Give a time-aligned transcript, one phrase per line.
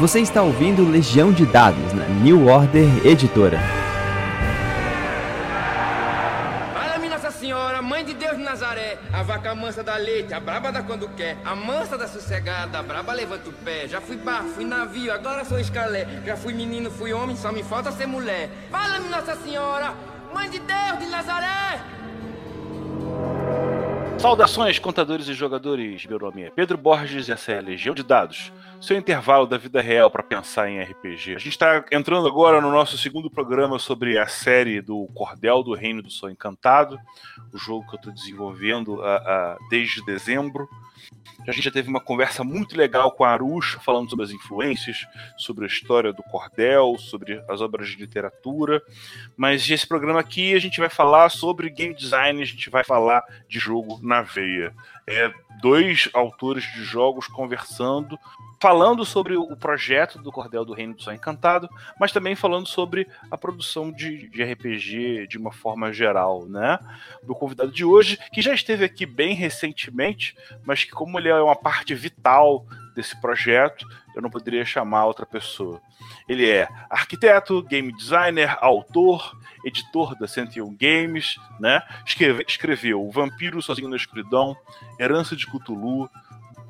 [0.00, 3.60] Você está ouvindo Legião de Dados na New Order Editora.
[6.74, 10.72] Fala-me Nossa Senhora, Mãe de Deus de Nazaré, a vaca mansa da leite, a braba
[10.72, 13.86] da quando quer, a mansa da sossegada, a braba levanta o pé.
[13.86, 16.08] Já fui bar, fui navio, agora sou escalé.
[16.26, 18.50] Já fui menino, fui homem, só me falta ser mulher.
[18.72, 19.94] Fala-me Nossa Senhora,
[20.34, 21.93] Mãe de Deus de Nazaré.
[24.24, 26.06] Saudações, contadores e jogadores.
[26.06, 29.58] Meu nome é Pedro Borges e essa é a Legião de Dados, seu intervalo da
[29.58, 31.34] vida real para pensar em RPG.
[31.34, 35.74] A gente está entrando agora no nosso segundo programa sobre a série do Cordel do
[35.74, 36.98] Reino do Sol Encantado,
[37.52, 40.66] o jogo que eu estou desenvolvendo uh, uh, desde dezembro.
[41.46, 45.06] A gente já teve uma conversa muito legal com a Arusha, falando sobre as influências,
[45.36, 48.82] sobre a história do cordel, sobre as obras de literatura.
[49.36, 53.22] Mas esse programa aqui a gente vai falar sobre game design, a gente vai falar
[53.46, 54.74] de jogo na veia.
[55.06, 58.18] É dois autores de jogos conversando,
[58.60, 63.06] falando sobre o projeto do Cordel do Reino do Sol Encantado, mas também falando sobre
[63.30, 66.78] a produção de, de RPG de uma forma geral, né?
[67.22, 71.34] Meu convidado de hoje, que já esteve aqui bem recentemente, mas que como ele é
[71.34, 75.80] uma parte vital desse projeto, eu não poderia chamar outra pessoa.
[76.28, 81.82] Ele é arquiteto, game designer, autor, editor da 101 Games, né?
[82.06, 84.56] Escreve, escreveu O Vampiro Sozinho na Escuridão,
[84.98, 86.08] Herança de Cthulhu,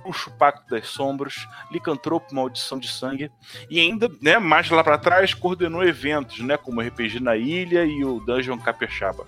[0.04, 3.30] Bruxo Pacto das Sombras, Licantropo Maldição de Sangue,
[3.70, 8.04] e ainda, né, mais lá para trás, coordenou eventos, né, como RPG na Ilha e
[8.04, 9.24] o Dungeon Capixaba.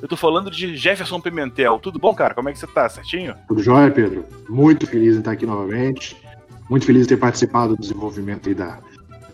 [0.00, 1.78] Eu tô falando de Jefferson Pimentel.
[1.78, 2.34] Tudo bom, cara?
[2.34, 2.88] Como é que você tá?
[2.88, 3.34] Certinho?
[3.48, 4.24] Tudo jóia, Pedro.
[4.48, 6.16] Muito feliz em estar aqui novamente.
[6.68, 8.78] Muito feliz de ter participado do desenvolvimento aí da,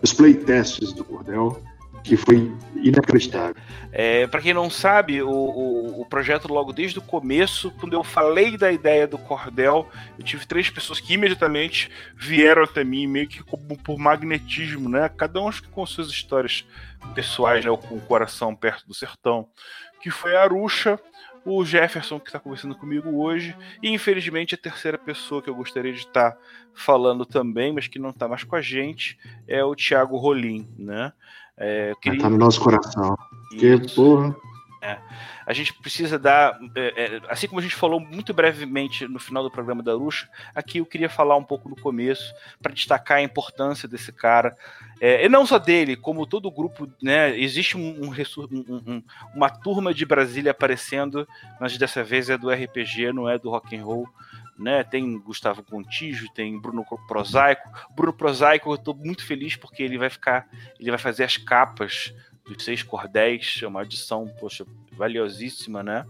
[0.01, 1.61] dos playtests do Cordel
[2.05, 3.57] que foi inacreditável.
[3.91, 8.05] É, para quem não sabe, o, o, o, projeto logo desde o começo, quando eu
[8.05, 9.89] falei da ideia do cordel,
[10.19, 15.09] eu tive três pessoas que imediatamente vieram até mim, meio que por magnetismo, né?
[15.09, 16.67] Cada um com suas histórias
[17.15, 17.75] pessoais, né?
[17.75, 19.49] Com o coração perto do sertão.
[20.03, 21.01] Que foi a Arusha,
[21.43, 25.93] o Jefferson, que está conversando comigo hoje, e infelizmente a terceira pessoa que eu gostaria
[25.93, 26.39] de estar tá
[26.75, 31.13] falando também, mas que não está mais com a gente, é o Thiago Rolim, né?
[31.57, 32.21] É, queria...
[32.21, 33.17] Tá no nosso coração.
[33.51, 34.35] Que porra.
[34.83, 34.99] É.
[35.47, 39.43] A gente precisa dar, é, é, assim como a gente falou muito brevemente no final
[39.43, 43.23] do programa da Ruxa, aqui eu queria falar um pouco no começo para destacar a
[43.23, 44.57] importância desse cara,
[45.01, 47.39] é, e não só dele, como todo o grupo, né?
[47.39, 49.03] Existe um, um, um,
[49.35, 51.27] uma turma de Brasília aparecendo,
[51.61, 54.09] mas dessa vez é do RPG, não é do rock and roll
[54.59, 54.85] né?
[54.85, 57.69] Tem Gustavo Contígio, tem Bruno Prosaico.
[57.95, 60.49] Bruno Prosaico, eu estou muito feliz porque ele vai ficar,
[60.79, 66.07] ele vai fazer as capas dos seis cordéis, é uma adição, poxa, valiosíssima, né?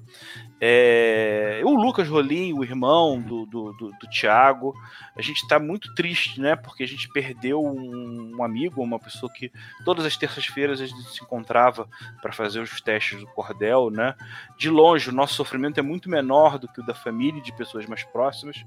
[0.61, 4.75] É, o Lucas Rolim, o irmão do, do, do, do Thiago,
[5.17, 6.57] a gente está muito triste, né?
[6.57, 9.53] Porque a gente perdeu um, um amigo, uma pessoa que
[9.85, 11.89] todas as terças-feiras a gente se encontrava
[12.23, 14.15] para fazer os testes do cordel, né?
[14.57, 17.53] De longe, o nosso sofrimento é muito menor do que o da família e de
[17.53, 18.65] pessoas mais próximas,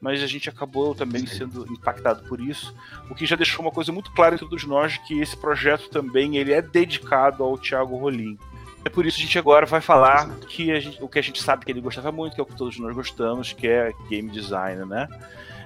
[0.00, 2.74] mas a gente acabou também sendo impactado por isso,
[3.10, 6.36] o que já deixou uma coisa muito clara entre todos nós, que esse projeto também
[6.36, 8.38] ele é dedicado ao Thiago Rolim.
[8.84, 11.42] É por isso que a gente agora vai falar que gente, o que a gente
[11.42, 14.30] sabe que ele gostava muito, que é o que todos nós gostamos, que é game
[14.30, 15.08] design, né?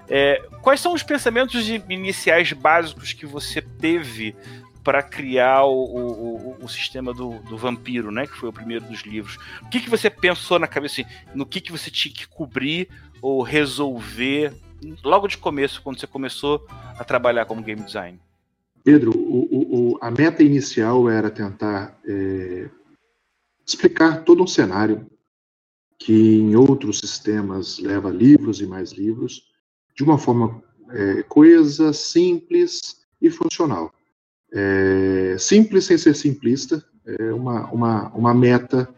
[0.08, 4.34] É, quais são os pensamentos iniciais básicos que você teve
[4.82, 8.26] para criar o, o, o, sistema do, do, vampiro, né?
[8.26, 9.36] Que foi o primeiro dos livros.
[9.60, 12.88] O que, que você pensou na cabeça, assim, no que, que você tinha que cobrir
[13.20, 14.54] ou resolver
[15.04, 16.66] logo de começo, quando você começou
[16.98, 18.18] a trabalhar como game design?
[18.82, 19.12] Pedro,
[20.00, 22.70] a meta inicial era tentar é,
[23.68, 25.06] explicar todo um cenário
[25.98, 29.42] que em outros sistemas leva livros e mais livros,
[29.94, 33.92] de uma forma é, coesa, simples e funcional.
[34.50, 38.88] É, simples sem ser simplista é uma, uma, uma meta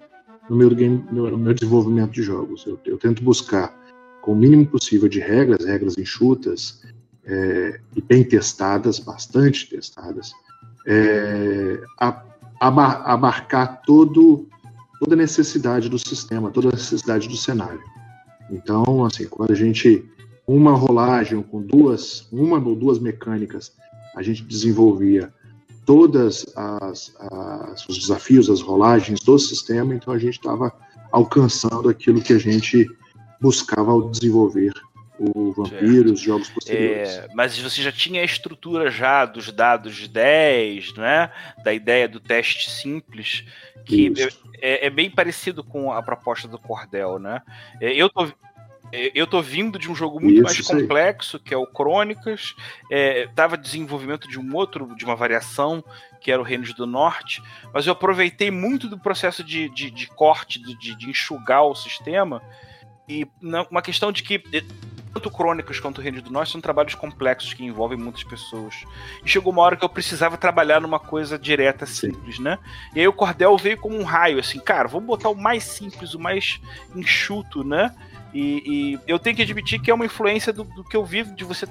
[0.49, 2.65] no meu, game, no meu desenvolvimento de jogos.
[2.67, 3.75] Eu, eu, tento buscar,
[4.23, 6.83] com o mínimo possível de regras, regras enxutas
[7.25, 10.33] é, e bem testadas, bastante testadas,
[10.87, 12.25] é, a,
[12.61, 14.47] abarcar todo
[15.01, 17.81] toda a necessidade do sistema, toda a necessidade do cenário.
[18.51, 20.05] Então, assim, quando a gente
[20.47, 23.73] uma rolagem com duas, uma ou duas mecânicas,
[24.17, 25.33] a gente desenvolvia
[25.87, 30.73] todas as, as os desafios, as rolagens do sistema, então a gente estava
[31.13, 32.87] alcançando aquilo que a gente
[33.41, 34.73] buscava ao desenvolver
[35.21, 37.11] o Vampiro, os jogos posteriores.
[37.11, 41.31] É, mas você já tinha a estrutura já dos dados de 10, né?
[41.63, 43.45] Da ideia do teste simples,
[43.85, 44.11] que
[44.63, 47.43] é, é, bem parecido com a proposta do Cordel, né?
[47.83, 48.27] É, eu tô,
[48.93, 52.55] É, eu tô vindo de um jogo muito Isso, mais complexo, que é o Crônicas.
[52.91, 55.85] É, tava desenvolvimento de um outro, de uma variação,
[56.19, 57.43] que era o Reino do Norte.
[57.75, 62.43] Mas eu aproveitei muito do processo de, de, de corte, de, de enxugar o sistema.
[63.07, 63.27] E
[63.71, 64.41] uma questão de que
[65.13, 68.85] tanto Crônicas quanto o Reino do Norte são trabalhos complexos que envolvem muitas pessoas.
[69.25, 72.59] E chegou uma hora que eu precisava trabalhar numa coisa direta, simples, né?
[72.95, 76.15] E aí o Cordel veio como um raio, assim, cara, vamos botar o mais simples,
[76.15, 76.61] o mais
[76.95, 77.95] enxuto, né?
[78.33, 81.35] E, e eu tenho que admitir que é uma influência do, do que eu vivo
[81.35, 81.67] de você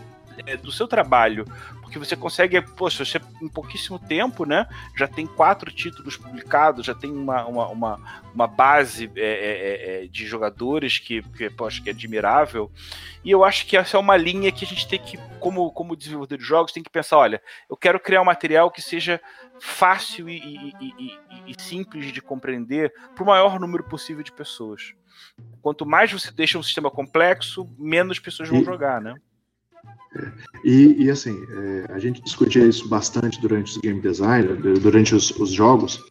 [0.45, 1.45] é, do seu trabalho,
[1.81, 6.94] porque você consegue, poxa, você em pouquíssimo tempo, né, já tem quatro títulos publicados, já
[6.94, 11.81] tem uma, uma, uma, uma base é, é, é, é de jogadores que, que, poxa,
[11.81, 12.71] que é admirável,
[13.24, 15.95] e eu acho que essa é uma linha que a gente tem que, como, como
[15.95, 19.19] desenvolvedor de jogos, tem que pensar, olha, eu quero criar um material que seja
[19.59, 24.94] fácil e, e, e, e simples de compreender para o maior número possível de pessoas.
[25.62, 29.15] Quanto mais você deixa um sistema complexo, menos pessoas vão jogar, né?
[30.63, 34.47] E, e, assim, é, a gente discutia isso bastante durante os game design,
[34.80, 36.03] durante os, os jogos.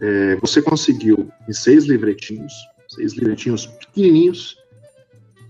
[0.00, 2.52] É, você conseguiu, em seis livretinhos,
[2.88, 4.56] seis livretinhos pequenininhos,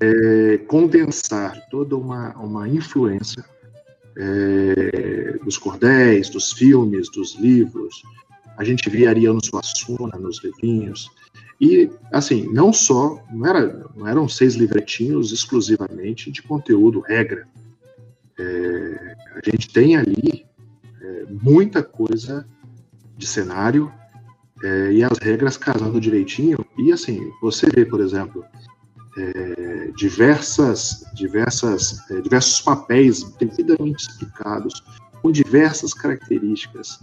[0.00, 3.44] é, condensar toda uma, uma influência
[4.16, 8.02] é, dos cordéis, dos filmes, dos livros.
[8.56, 11.08] A gente via Ariano Suassuna nos livrinhos.
[11.60, 17.46] E, assim, não só, não, era, não eram seis livretinhos exclusivamente de conteúdo, regra
[18.38, 20.46] é, a gente tem ali
[21.00, 22.46] é, muita coisa
[23.17, 23.93] de cenário
[24.62, 26.64] é, e as regras casando direitinho.
[26.79, 28.44] E assim, você vê, por exemplo,
[29.19, 34.82] é, diversas, diversas, é, diversos papéis devidamente explicados,
[35.20, 36.99] com diversas características,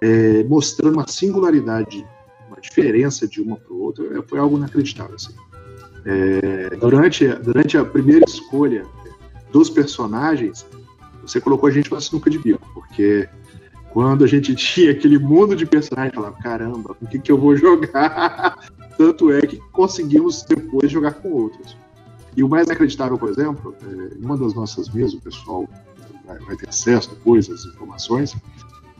[0.00, 2.06] é, mostrando uma singularidade,
[2.48, 5.14] uma diferença de uma para outra, foi algo inacreditável.
[5.14, 5.34] Assim.
[6.80, 8.86] durante, durante a primeira escolha
[9.52, 10.66] dos personagens,
[11.22, 13.28] você colocou a gente na sinuca de bico, porque
[13.90, 17.56] quando a gente tinha aquele mundo de personagens, falava, caramba, com que, que eu vou
[17.56, 18.58] jogar?
[18.96, 21.76] Tanto é que conseguimos depois jogar com outros.
[22.36, 25.68] E o mais acreditável, por exemplo, é, em uma das nossas mesas, o pessoal
[26.24, 28.36] vai, vai, ter acesso depois às informações,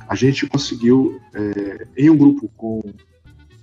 [0.08, 2.82] a gente conseguiu, é, em um grupo com,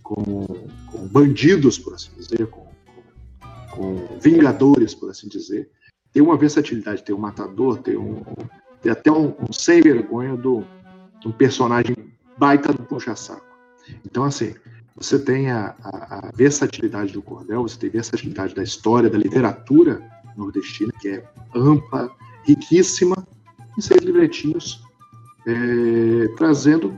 [0.02, 0.46] com,
[0.86, 2.66] com, bandidos, por assim dizer, com,
[3.72, 5.70] com vingadores, por assim dizer,
[6.18, 8.24] tem uma versatilidade, tem um matador, tem, um,
[8.82, 10.66] tem até um, um sem vergonha do
[11.24, 11.96] um personagem
[12.40, 13.46] baita do puxa-saco.
[14.04, 14.56] Então, assim,
[14.96, 19.18] você tem a, a, a, versatilidade do cordel, você tem a versatilidade da história, da
[19.20, 20.02] literatura
[20.36, 21.24] nordestina, que é
[21.54, 22.10] ampla,
[22.46, 23.16] riquíssima,
[23.78, 24.82] em seis livretinhos,
[25.46, 26.96] é, trazendo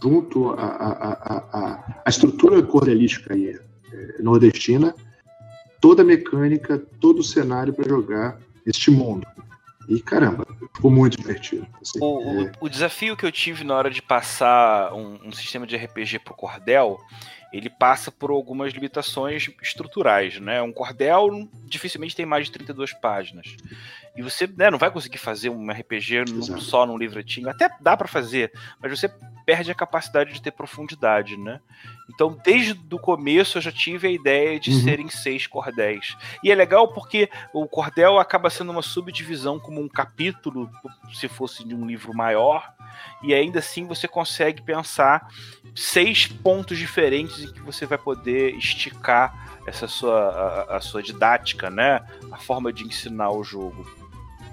[0.00, 3.58] junto a, a, a, estrutura cordelística aí,
[3.92, 4.94] é, nordestina,
[5.80, 9.26] toda a mecânica, todo o cenário para jogar este mundo.
[9.88, 11.66] E caramba, ficou muito divertido.
[11.80, 12.52] Assim, o, é...
[12.60, 16.34] o, desafio que eu tive na hora de passar um, um sistema de RPG pro
[16.34, 16.98] Cordel,
[17.52, 20.62] ele passa por algumas limitações estruturais, né?
[20.62, 23.56] Um cordel dificilmente tem mais de 32 páginas.
[24.16, 27.48] E você né, não vai conseguir fazer um RPG num, só num livretinho.
[27.48, 29.08] Até dá para fazer, mas você
[29.46, 31.60] perde a capacidade de ter profundidade, né?
[32.12, 34.80] Então, desde o começo, eu já tive a ideia de uhum.
[34.82, 36.16] serem seis cordéis.
[36.42, 40.68] E é legal porque o cordel acaba sendo uma subdivisão, como um capítulo,
[41.12, 42.74] se fosse de um livro maior,
[43.22, 45.28] e ainda assim você consegue pensar
[45.74, 51.70] seis pontos diferentes em que você vai poder esticar essa sua a, a sua didática,
[51.70, 52.00] né?
[52.30, 53.86] A forma de ensinar o jogo.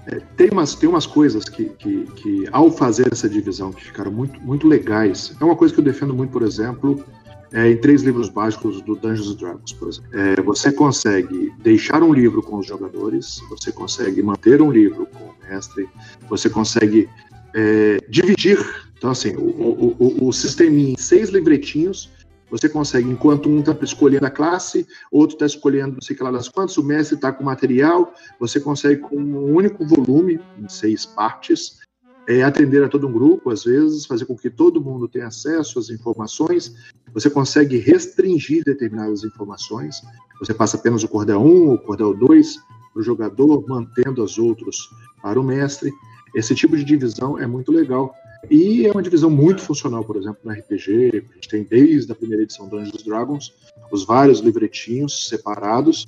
[0.06, 4.10] É, tem, umas, tem umas coisas que, que, que, ao fazer essa divisão, que ficaram
[4.10, 5.36] muito, muito legais.
[5.38, 7.04] É uma coisa que eu defendo muito, por exemplo,
[7.52, 10.10] é, em três livros básicos do Dungeons Dragons, por exemplo.
[10.12, 15.24] É, você consegue deixar um livro com os jogadores, você consegue manter um livro com
[15.24, 15.88] o mestre,
[16.28, 17.08] você consegue
[17.54, 18.58] é, dividir.
[18.96, 22.10] Então, assim, o, o, o, em seis livretinhos
[22.50, 26.30] você consegue, enquanto um está escolhendo a classe, outro está escolhendo não sei que lá
[26.30, 31.04] das quantas, o mestre está com material, você consegue, com um único volume, em seis
[31.04, 31.78] partes,
[32.26, 35.78] é, atender a todo um grupo, às vezes, fazer com que todo mundo tenha acesso
[35.78, 36.74] às informações.
[37.14, 40.02] Você consegue restringir determinadas informações.
[40.38, 42.56] Você passa apenas o cordel 1 ou o cordel 2
[42.92, 44.76] para o jogador, mantendo as outras
[45.22, 45.90] para o mestre.
[46.34, 48.14] Esse tipo de divisão é muito legal
[48.50, 51.24] e é uma divisão muito funcional, por exemplo, no RPG.
[51.30, 53.54] A gente tem desde a primeira edição do Dungeons Dragons
[53.90, 56.06] os vários livretinhos separados,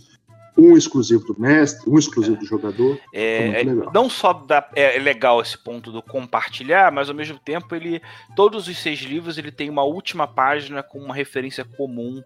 [0.57, 2.99] um exclusivo do mestre, um exclusivo do jogador.
[3.13, 7.39] É, é não só dá, é, é, legal esse ponto do compartilhar, mas ao mesmo
[7.39, 8.01] tempo ele,
[8.37, 12.23] todos os seis livros, ele tem uma última página com uma referência comum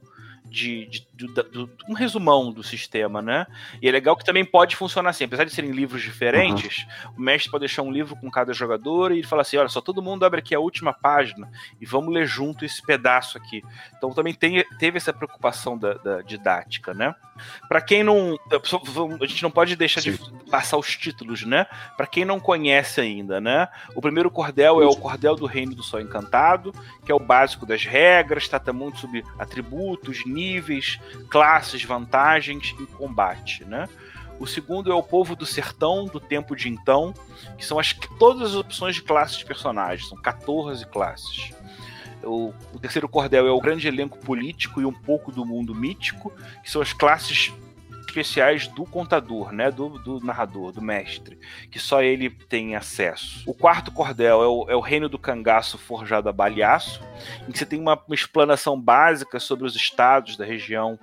[0.55, 3.45] de, de, de, de, um resumão do sistema, né?
[3.83, 7.15] E é legal que também pode funcionar assim, apesar de serem livros diferentes, uhum.
[7.19, 9.81] o mestre pode deixar um livro com cada jogador e ele fala assim: olha só,
[9.81, 13.63] todo mundo abre aqui a última página e vamos ler junto esse pedaço aqui.
[13.97, 17.15] Então também tem, teve essa preocupação da, da didática, né?
[17.69, 18.39] Para quem não.
[19.21, 20.13] A gente não pode deixar Sim.
[20.13, 21.67] de passar os títulos, né?
[21.97, 23.69] Para quem não conhece ainda, né?
[23.95, 26.73] O primeiro cordel é o Cordel do Reino do Sol Encantado,
[27.05, 30.44] que é o básico das regras, trata muito sobre atributos, níveis,
[31.29, 33.89] classes, vantagens e combate, né?
[34.39, 37.15] O segundo é o Povo do Sertão, do Tempo de Então,
[37.57, 41.51] que são as, todas as opções de classes de personagens, são 14 classes.
[42.23, 46.33] O, o, terceiro cordel é o grande elenco político e um pouco do mundo mítico,
[46.63, 47.53] que são as classes
[48.15, 51.39] especiais do contador, né, do, do, narrador, do mestre,
[51.71, 53.43] que só ele tem acesso.
[53.47, 57.03] O quarto cordel é o, é o reino do cangaço forjado a baleaço,
[57.49, 60.99] em que você tem uma, uma explanação básica sobre os estados da região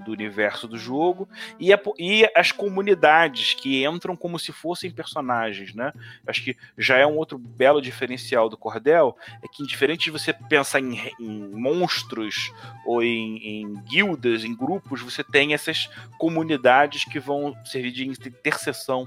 [0.00, 5.74] do universo do jogo e, a, e, as comunidades que entram como se fossem personagens,
[5.74, 5.92] né?
[6.26, 10.32] Acho que já é um outro belo diferencial do Cordel, é que diferente de você
[10.32, 12.52] pensar em, em monstros
[12.86, 19.06] ou em, em, guildas, em grupos, você tem essas comunidades que vão servir de interseção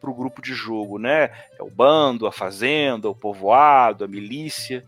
[0.00, 1.30] para o grupo de jogo, né?
[1.58, 4.84] É o bando, a fazenda, o povoado, a milícia.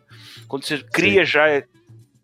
[0.47, 1.33] Quando você cria Sim.
[1.33, 1.63] já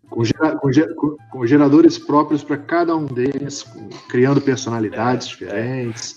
[0.09, 3.65] com, gera, com, com geradores próprios para cada um deles,
[4.09, 6.15] criando personalidades é, diferentes.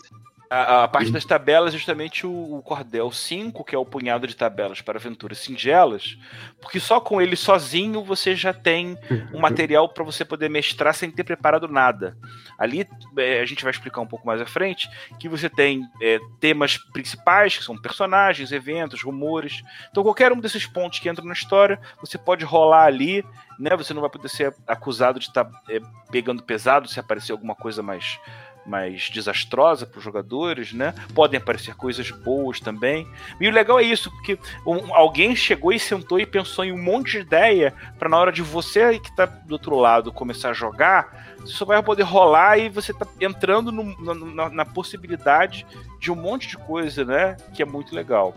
[0.51, 4.35] A, a, parte das tabelas, justamente o, o, Cordel 5, que é o punhado de
[4.35, 6.17] tabelas para aventuras singelas,
[6.61, 8.97] porque só com ele sozinho você já tem
[9.33, 12.17] um material para você poder mestrar sem ter preparado nada.
[12.59, 12.89] Ali
[13.19, 14.89] é, a gente vai explicar um pouco mais à frente
[15.21, 19.63] que você tem é, temas principais, que são personagens, eventos, rumores.
[19.91, 23.23] Então, qualquer um desses pontos que entram na história, você pode rolar ali,
[23.59, 23.77] né?
[23.77, 27.55] Você não vai poder ser acusado de estar tá, é, pegando pesado se aparecer alguma
[27.55, 28.19] coisa mais
[28.69, 30.95] mais desastrosa para os jogadores, né?
[31.15, 33.09] Podem aparecer coisas boas também.
[33.41, 36.83] E o legal é isso, porque um, alguém chegou e sentou e pensou em um
[36.83, 40.53] monte de ideia para na hora de você que está do outro lado começar a
[40.53, 45.67] jogar, você só vai poder rolar e você tá entrando no, na, na, possibilidade
[45.99, 47.37] de um monte de coisa, né?
[47.55, 48.37] Que é muito legal.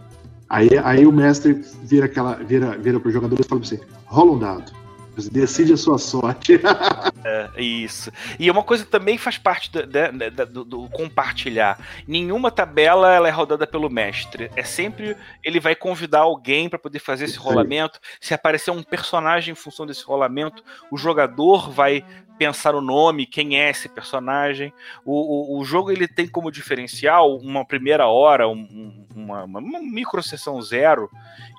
[0.50, 3.81] Aí, aí o mestre vira aquela vira vira para os jogadores e fala para você:
[4.05, 4.80] rola um dado.
[5.29, 6.59] Decide a sua sorte.
[7.23, 8.11] é, isso.
[8.39, 11.79] E uma coisa que também faz parte do, do, do, compartilhar.
[12.07, 14.49] Nenhuma tabela ela é rodada pelo mestre.
[14.55, 17.99] É sempre ele vai convidar alguém para poder fazer esse rolamento.
[18.19, 22.03] Se aparecer um personagem em função desse rolamento, o jogador vai
[22.41, 24.74] pensar o nome, quem é esse personagem.
[25.05, 30.24] O, o, o jogo ele tem como diferencial uma primeira hora, um, uma, uma, micro
[30.24, 31.07] sessão zero,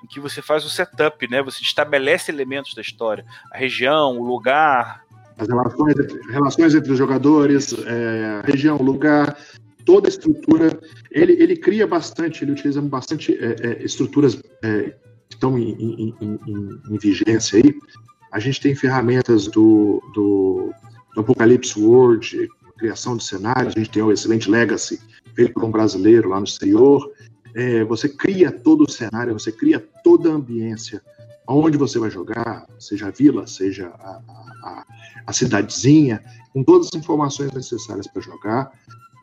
[0.03, 1.41] em que você faz o setup, né?
[1.41, 5.05] Você estabelece elementos da história, a região, o lugar.
[5.37, 5.95] As relações,
[6.29, 9.37] relações entre os jogadores, é, região, lugar,
[9.85, 10.77] toda a estrutura.
[11.09, 14.95] Ele, ele cria bastante, ele utiliza bastante é, é, estruturas é,
[15.29, 17.73] que estão em, em, em, em vigência aí,
[18.33, 20.73] a gente tem ferramentas do, do,
[21.13, 22.49] do Apocalipse World,
[22.79, 24.99] criação de cenários, a gente tem o excelente Legacy,
[25.35, 27.11] feito por um brasileiro lá no exterior.
[27.53, 30.99] É, você cria todo o cenário, você cria toda a ambiência,
[31.47, 34.19] onde você vai jogar, seja a vila, seja a,
[34.63, 34.85] a,
[35.27, 36.19] a cidadezinha,
[36.51, 38.71] com todas as informações necessárias para jogar,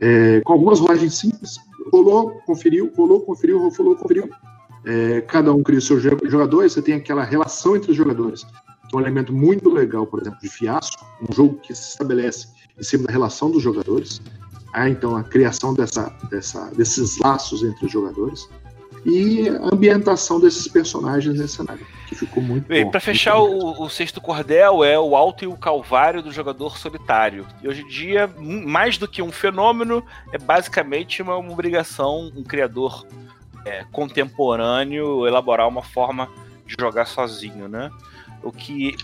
[0.00, 1.57] é, com algumas rolagens simples.
[1.93, 4.31] Rolou, conferiu, rolou, conferiu, rolou, conferiu.
[4.85, 8.47] É, cada um cria o seu jogador, e você tem aquela relação entre os jogadores
[8.94, 13.04] um elemento muito legal, por exemplo, de fiasco, um jogo que se estabelece em cima
[13.04, 14.20] da relação dos jogadores,
[14.73, 18.49] há então a criação dessa, dessa, desses laços entre os jogadores
[19.04, 22.90] e a ambientação desses personagens nesse cenário, que ficou muito Bem.
[22.90, 27.47] Para fechar o, o, sexto cordel é o alto e o calvário do jogador solitário.
[27.62, 32.42] E hoje em dia, mais do que um fenômeno, é basicamente uma, uma obrigação um
[32.42, 33.06] criador
[33.64, 36.28] é, contemporâneo elaborar uma forma
[36.66, 37.90] de jogar sozinho, né?
[38.42, 38.97] O que,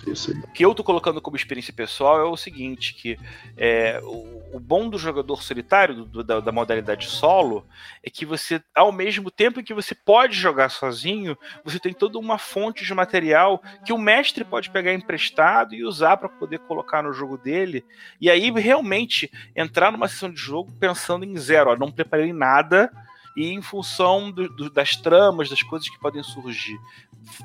[0.45, 3.19] o que eu tô colocando como experiência pessoal é o seguinte, que
[3.57, 7.67] é, o, o bom do jogador solitário, do, da, da, modalidade solo,
[8.03, 12.39] é que você, ao mesmo tempo que você pode jogar sozinho, você tem toda uma
[12.39, 17.13] fonte de material que o mestre pode pegar emprestado e usar para poder colocar no
[17.13, 17.85] jogo dele,
[18.19, 22.91] e aí realmente entrar numa sessão de jogo pensando em zero, ó, não preparei nada,
[23.37, 26.79] e em função do, do, das tramas, das coisas que podem surgir,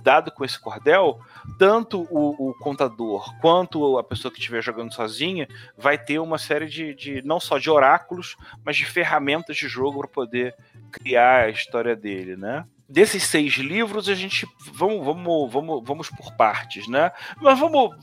[0.03, 1.19] dado com esse cordel,
[1.57, 5.47] tanto o, o, contador quanto a pessoa que estiver jogando sozinha
[5.77, 9.99] vai ter uma série de, de não só de oráculos, mas de ferramentas de jogo
[9.99, 10.55] para poder
[10.91, 12.65] criar a história dele, né?
[12.87, 17.11] Desses seis livros, a gente vamos, vamos, vamos, vamos por partes, né?
[17.41, 17.95] Mas vamos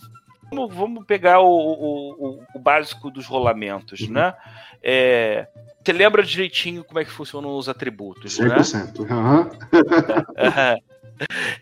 [0.51, 4.13] vamos pegar o, o, o, básico dos rolamentos, uhum.
[4.13, 4.35] né?
[4.83, 5.47] É,
[5.85, 9.01] você lembra direitinho como é que funcionam os atributos, 100%.
[9.01, 9.15] né?
[9.15, 10.79] Uhum.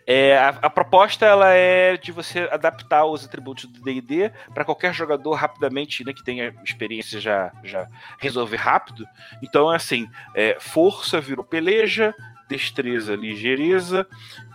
[0.06, 4.94] É, a, a, proposta ela é de você adaptar os atributos do D&D para qualquer
[4.94, 9.06] jogador rapidamente, né, que tenha experiência já, já resolver rápido.
[9.42, 12.14] Então é assim, é, força virou peleja,
[12.48, 14.06] destreza, ligeireza,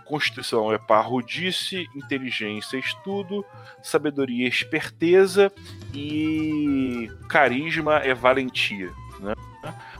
[0.04, 3.44] constituição é parrudice, inteligência, estudo,
[3.82, 5.52] sabedoria, esperteza
[5.94, 8.90] e carisma é valentia.
[9.20, 9.34] Né?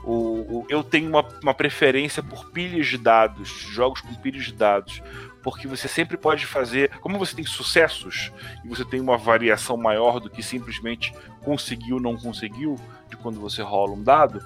[0.05, 4.53] O, o, eu tenho uma, uma preferência por pilhas de dados, jogos com pilhas de
[4.53, 5.01] dados,
[5.43, 6.91] porque você sempre pode fazer.
[7.01, 8.33] Como você tem sucessos
[8.65, 12.77] e você tem uma variação maior do que simplesmente conseguiu ou não conseguiu,
[13.09, 14.43] de quando você rola um dado,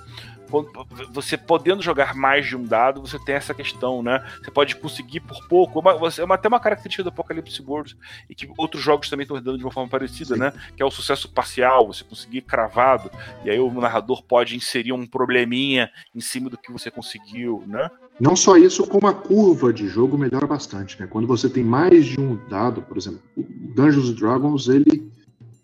[1.12, 4.24] você podendo jogar mais de um dado, você tem essa questão, né?
[4.42, 5.78] Você pode conseguir por pouco.
[5.78, 7.96] É uma, é até uma característica do Apocalipse World
[8.28, 10.40] e que outros jogos também estão dando de uma forma parecida, Sim.
[10.40, 10.52] né?
[10.76, 13.10] Que é o sucesso parcial, você conseguir cravado,
[13.44, 17.90] e aí o narrador pode inserir um probleminha em cima do que você conseguiu, né?
[18.18, 21.06] Não só isso, como a curva de jogo melhora bastante, né?
[21.06, 25.10] Quando você tem mais de um dado, por exemplo, o Dungeons Dragons, ele,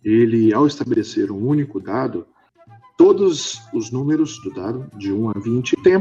[0.05, 2.27] ele ao estabelecer um único dado,
[3.03, 5.95] todos os números do dado, de 1 a 20, tem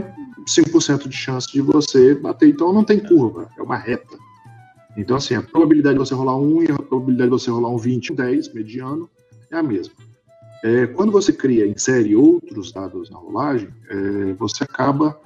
[0.46, 2.50] 5% de chance de você bater.
[2.50, 4.20] Então não tem curva, é uma reta.
[4.96, 7.78] Então, assim, a probabilidade de você rolar um e a probabilidade de você rolar um
[7.78, 9.10] 20, um 10, mediano,
[9.50, 9.96] é a mesma.
[10.64, 15.20] É, quando você cria, insere outros dados na rolagem, é, você acaba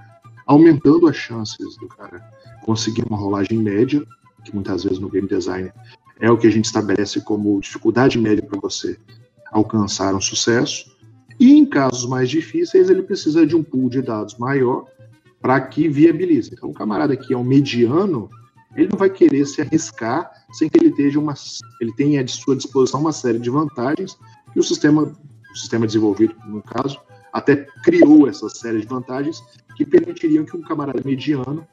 [0.47, 2.23] aumentando as chances do cara
[2.63, 4.01] conseguir uma rolagem média,
[4.45, 5.69] que muitas vezes no game design
[6.21, 8.97] é o que a gente estabelece como dificuldade média para você
[9.51, 10.94] alcançar um sucesso.
[11.39, 14.85] E em casos mais difíceis, ele precisa de um pool de dados maior
[15.41, 16.51] para que viabilize.
[16.53, 18.29] Então, o camarada que é um mediano,
[18.75, 21.33] ele não vai querer se arriscar sem que ele, esteja uma,
[21.81, 24.17] ele tenha à sua disposição uma série de vantagens
[24.53, 26.99] que o sistema, o sistema desenvolvido, no caso,
[27.33, 29.43] até criou essa série de vantagens
[29.75, 31.67] que permitiriam que um camarada mediano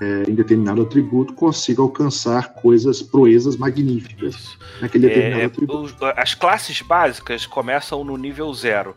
[0.00, 4.58] é, em determinado atributo consiga alcançar coisas, proezas magníficas Isso.
[4.80, 5.96] naquele determinado é, atributo.
[6.16, 8.94] as classes básicas começam no nível zero.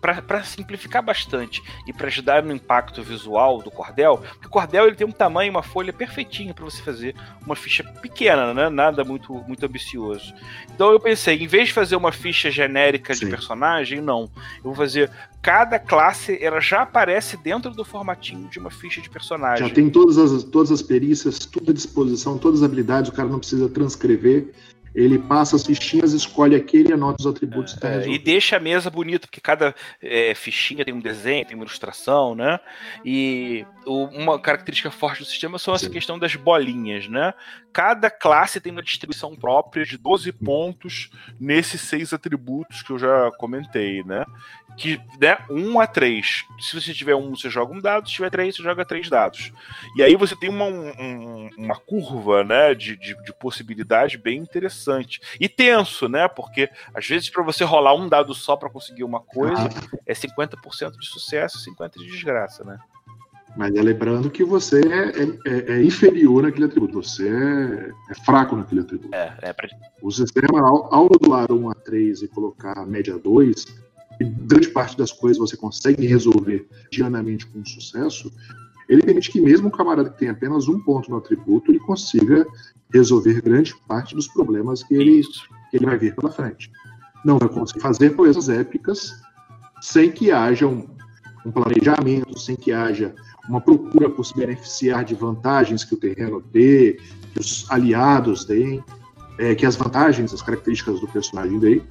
[0.00, 4.96] Para simplificar bastante e para ajudar no impacto visual do cordel, porque o cordel ele
[4.96, 7.14] tem um tamanho, uma folha perfeitinha para você fazer
[7.44, 8.68] uma ficha pequena, né?
[8.68, 10.34] nada muito, muito ambicioso.
[10.74, 13.26] Então eu pensei, em vez de fazer uma ficha genérica Sim.
[13.26, 14.30] de personagem, não.
[14.56, 15.10] Eu vou fazer
[15.44, 19.68] cada classe, ela já aparece dentro do formatinho de uma ficha de personagem.
[19.68, 23.28] Já tem todas as, todas as perícias, tudo à disposição, todas as habilidades, o cara
[23.28, 24.54] não precisa transcrever.
[24.94, 27.76] Ele passa as fichinhas, escolhe aquele e anota os atributos.
[27.82, 31.64] É, e deixa a mesa bonita, porque cada é, fichinha tem um desenho, tem uma
[31.64, 32.60] ilustração, né?
[33.04, 35.90] E o, uma característica forte do sistema são essa Sim.
[35.92, 37.34] questão das bolinhas, né?
[37.72, 43.32] Cada classe tem uma distribuição própria de 12 pontos nesses seis atributos que eu já
[43.32, 44.24] comentei, né?
[44.76, 46.44] Que né, 1 a 3.
[46.60, 49.52] Se você tiver um, você joga um dado, se tiver três, você joga três dados.
[49.96, 55.20] E aí você tem uma, um, uma curva né, de, de, de, possibilidade bem interessante.
[55.38, 56.28] E tenso, né?
[56.28, 59.68] Porque às vezes para você rolar um dado só para conseguir uma coisa,
[60.06, 62.78] é 50% de sucesso e 50% de desgraça, né?
[63.56, 65.12] Mas é lembrando que você é,
[65.46, 69.14] é, é, inferior naquele atributo, você é, é fraco naquele atributo.
[69.14, 69.68] É, é pra...
[70.02, 74.68] O sistema, ao, ao modular 1 a 3 e colocar a média 2, e grande
[74.68, 78.32] parte das coisas você consegue resolver diariamente com sucesso,
[78.88, 82.46] ele permite que mesmo um camarada que tem apenas um ponto no atributo, ele consiga
[82.92, 85.22] resolver grande parte dos problemas que ele,
[85.70, 86.70] que ele vai ver pela frente.
[87.24, 89.12] Não vai conseguir fazer coisas épicas
[89.80, 90.86] sem que haja um,
[91.44, 93.14] um planejamento, sem que haja
[93.48, 96.98] uma procura por se beneficiar de vantagens que o terreno dê,
[97.32, 98.82] que os aliados deem,
[99.38, 101.82] é, que as vantagens, as características do personagem deem.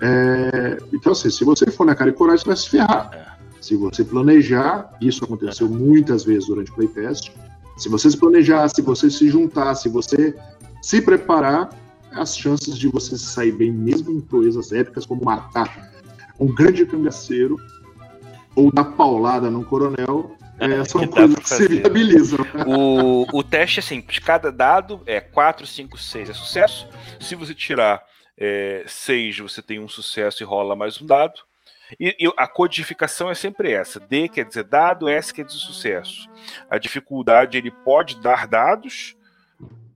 [0.00, 3.10] É, então, assim, se você for na cara e coragem, você vai se ferrar.
[3.12, 3.36] É.
[3.60, 7.32] Se você planejar, isso aconteceu muitas vezes durante o playtest.
[7.76, 10.34] Se você se planejar, se você se juntar, se você
[10.82, 11.70] se preparar,
[12.12, 15.92] as chances de você sair bem, mesmo em coisas épicas, como matar
[16.38, 17.56] um grande cangaceiro
[18.54, 22.38] ou dar paulada num coronel, é, são que coisas que se viabilizam.
[22.66, 26.88] O, o teste é simples: cada dado é 4, 5, 6 é sucesso.
[27.20, 28.02] Se você tirar
[28.38, 31.40] é, 6 você tem um sucesso e rola mais um dado.
[31.98, 34.00] E, e, a codificação é sempre essa.
[34.00, 36.28] D quer dizer dado, S quer dizer sucesso.
[36.68, 39.16] A dificuldade ele pode dar dados,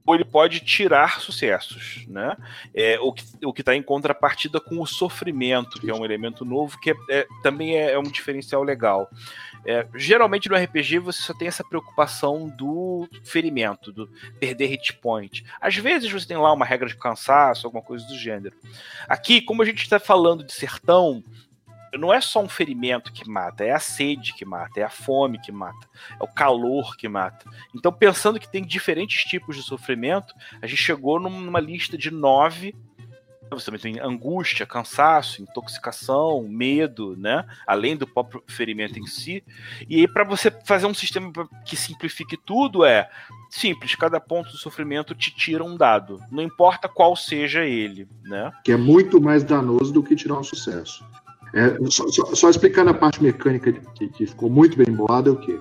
[0.05, 2.35] ou ele pode tirar sucessos, né?
[2.73, 6.79] É, o que o está em contrapartida com o sofrimento, que é um elemento novo,
[6.79, 9.09] que é, é, também é, é, um diferencial legal.
[9.63, 14.09] É, geralmente no RPG você só tem essa preocupação do ferimento, do
[14.39, 15.45] perder hit point.
[15.59, 18.55] Às vezes você tem lá uma regra de cansaço, alguma coisa do gênero.
[19.07, 21.23] Aqui, como a gente está falando de sertão,
[21.97, 25.39] não é só um ferimento que mata, é a sede que mata, é a fome
[25.39, 25.87] que mata,
[26.19, 27.45] é o calor que mata.
[27.75, 32.75] Então, pensando que tem diferentes tipos de sofrimento, a gente chegou numa lista de nove.
[33.49, 37.45] Você também tem angústia, cansaço, intoxicação, medo, né?
[37.67, 39.43] Além do próprio ferimento em si.
[39.89, 41.29] E aí, para você fazer um sistema
[41.65, 43.09] que simplifique tudo, é
[43.49, 43.93] simples.
[43.93, 46.21] Cada ponto do sofrimento te tira um dado.
[46.31, 48.53] Não importa qual seja ele, né?
[48.63, 51.05] Que é muito mais danoso do que tirar um sucesso.
[51.53, 55.33] É, só, só, só, explicando a parte mecânica que, que, ficou muito bem bolada, é
[55.33, 55.59] o quê?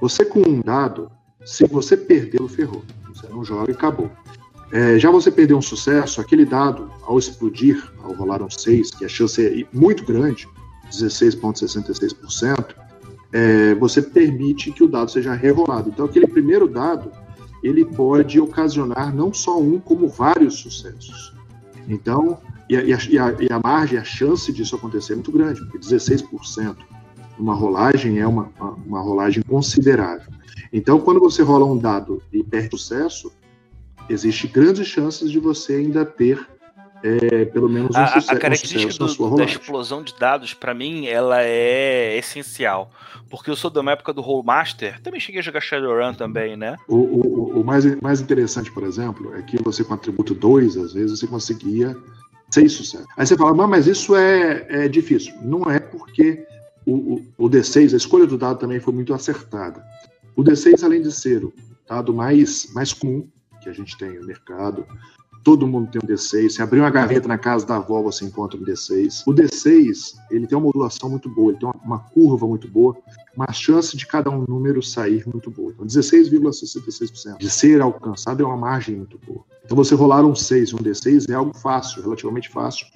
[0.00, 1.10] Você com um dado,
[1.44, 2.82] se você perdê-lo, ferrou.
[3.08, 4.10] Você não joga e acabou.
[4.70, 9.04] É, já você perdeu um sucesso, aquele dado, ao explodir, ao rolar um 6, que
[9.04, 10.46] a chance é muito grande,
[10.90, 12.74] 16,66%,
[13.32, 15.88] é, você permite que o dado seja rerolado.
[15.88, 17.10] Então, aquele primeiro dado,
[17.62, 21.32] ele pode ocasionar não só um, como vários sucessos.
[21.88, 22.38] Então,
[22.68, 25.78] e a, e, a, e a, margem, a chance disso acontecer é muito grande, porque
[25.78, 26.76] 16%
[27.38, 30.32] numa rolagem é uma, uma, uma, rolagem considerável.
[30.72, 33.32] Então, quando você rola um dado e perde sucesso,
[34.08, 36.46] existe grandes chances de você ainda ter
[37.02, 40.74] é, pelo menos um, a, sucesso, a característica um do, da explosão de dados, para
[40.74, 42.90] mim, ela é essencial.
[43.30, 46.76] Porque eu sou da época do Rollmaster, também cheguei a jogar Shadowrun também, né?
[46.88, 50.92] O, o, o mais, mais interessante, por exemplo, é que você com atributo 2, às
[50.94, 51.96] vezes, você conseguia
[52.50, 53.06] seis sucessos.
[53.16, 55.34] Aí você fala, mas isso é, é difícil.
[55.42, 56.46] Não é porque
[56.86, 59.84] o, o, o, D6, a escolha do dado também foi muito acertada.
[60.34, 61.52] O D6, além de ser o
[61.88, 63.26] dado mais, mais comum
[63.60, 64.86] que a gente tem no mercado,
[65.44, 66.50] todo mundo tem um D6.
[66.50, 69.22] Se abrir uma gaveta na casa da avó, você encontra um D6.
[69.26, 72.96] O D6, ele tem uma modulação muito boa, ele tem uma, uma curva muito boa,
[73.36, 75.72] uma chance de cada um número sair muito boa.
[75.72, 79.44] Então, 16,66% de ser alcançado é uma margem muito boa.
[79.68, 82.86] Então, você rolar um 6 e um D6 é algo fácil, relativamente fácil.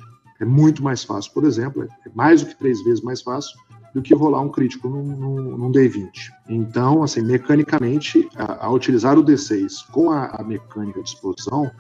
[0.41, 3.55] É muito mais fácil, por exemplo, é mais do que três vezes mais fácil
[3.95, 6.31] do que rolar um crítico num, num, num D20.
[6.49, 8.27] Então, assim, mecanicamente,
[8.59, 11.71] ao utilizar o D6 com a, a mecânica de explosão,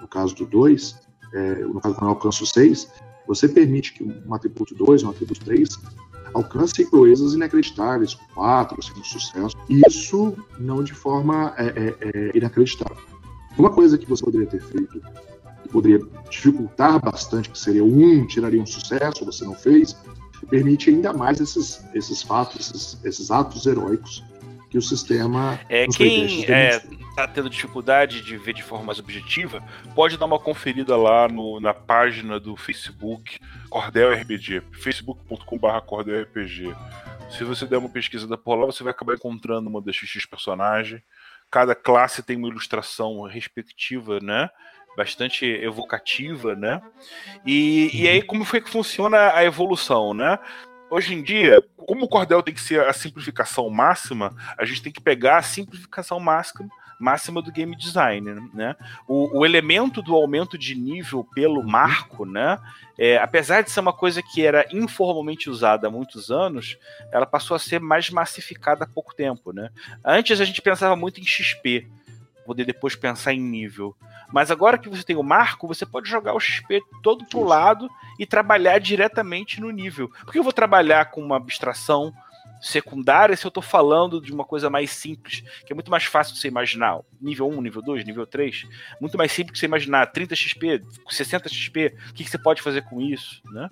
[0.00, 0.96] no caso do 2,
[1.34, 2.88] é, no caso quando alcança o 6,
[3.26, 5.68] você permite que um atributo 2, um atributo 3,
[6.32, 9.56] alcance proezas inacreditáveis, com 4, 5 sucessos.
[9.68, 13.17] Isso não de forma é, é, é, inacreditável.
[13.58, 15.02] Uma coisa que você poderia ter feito,
[15.62, 19.96] que poderia dificultar bastante, que seria um, tiraria um sucesso, você não fez,
[20.48, 24.22] permite ainda mais esses, esses fatos, esses, esses atos heróicos
[24.70, 25.58] que o sistema.
[25.68, 29.62] É, quem está é, tendo dificuldade de ver de forma mais objetiva,
[29.94, 36.74] pode dar uma conferida lá no, na página do Facebook Cordel RPG, facebook.com.br Cordel RPG.
[37.30, 41.02] Se você der uma pesquisada por lá, você vai acabar encontrando uma desses personagens.
[41.50, 44.48] Cada classe tem uma ilustração respectiva, né?
[44.96, 46.82] Bastante evocativa, né?
[47.46, 50.38] E, e aí, como foi que funciona a evolução, né?
[50.90, 54.92] hoje em dia, como o cordel tem que ser a simplificação máxima, a gente tem
[54.92, 58.74] que pegar a simplificação máxima, máxima do game design, né?
[59.06, 62.58] O, o elemento do aumento de nível pelo marco, né?
[62.98, 66.76] É, apesar de ser uma coisa que era informalmente usada há muitos anos,
[67.12, 69.70] ela passou a ser mais massificada há pouco tempo, né?
[70.04, 71.86] Antes a gente pensava muito em XP,
[72.44, 73.94] poder depois pensar em nível.
[74.32, 77.88] Mas agora que você tem o marco, você pode jogar o XP todo pro lado
[78.18, 80.10] e trabalhar diretamente no nível.
[80.24, 82.12] Porque eu vou trabalhar com uma abstração
[82.60, 86.34] secundária se eu estou falando de uma coisa mais simples, que é muito mais fácil
[86.34, 87.00] de você imaginar.
[87.20, 88.66] Nível 1, nível 2, nível 3.
[89.00, 92.62] Muito mais simples que você imaginar 30 XP, 60 XP, o que, que você pode
[92.62, 93.68] fazer com isso, né?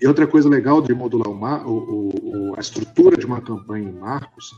[0.00, 3.92] E outra coisa legal de modular o, o, o, a estrutura de uma campanha em
[3.92, 4.52] Marcos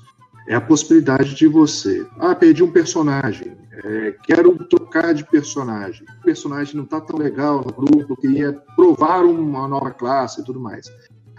[0.49, 6.23] é a possibilidade de você, ah, perdi um personagem, é, quero trocar de personagem, o
[6.23, 10.87] personagem não está tão legal no grupo, queria provar uma nova classe e tudo mais.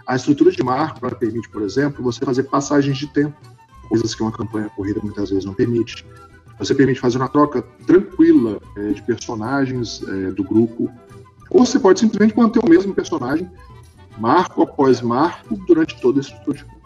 [0.08, 3.36] A estrutura de marco ela permite, por exemplo, você fazer passagens de tempo,
[3.90, 6.02] coisas que uma campanha corrida muitas vezes não permite.
[6.58, 10.90] Você permite fazer uma troca tranquila é, de personagens é, do grupo,
[11.50, 13.50] ou você pode simplesmente manter o mesmo personagem,
[14.18, 16.77] marco após marco, durante toda a estrutura de campanha.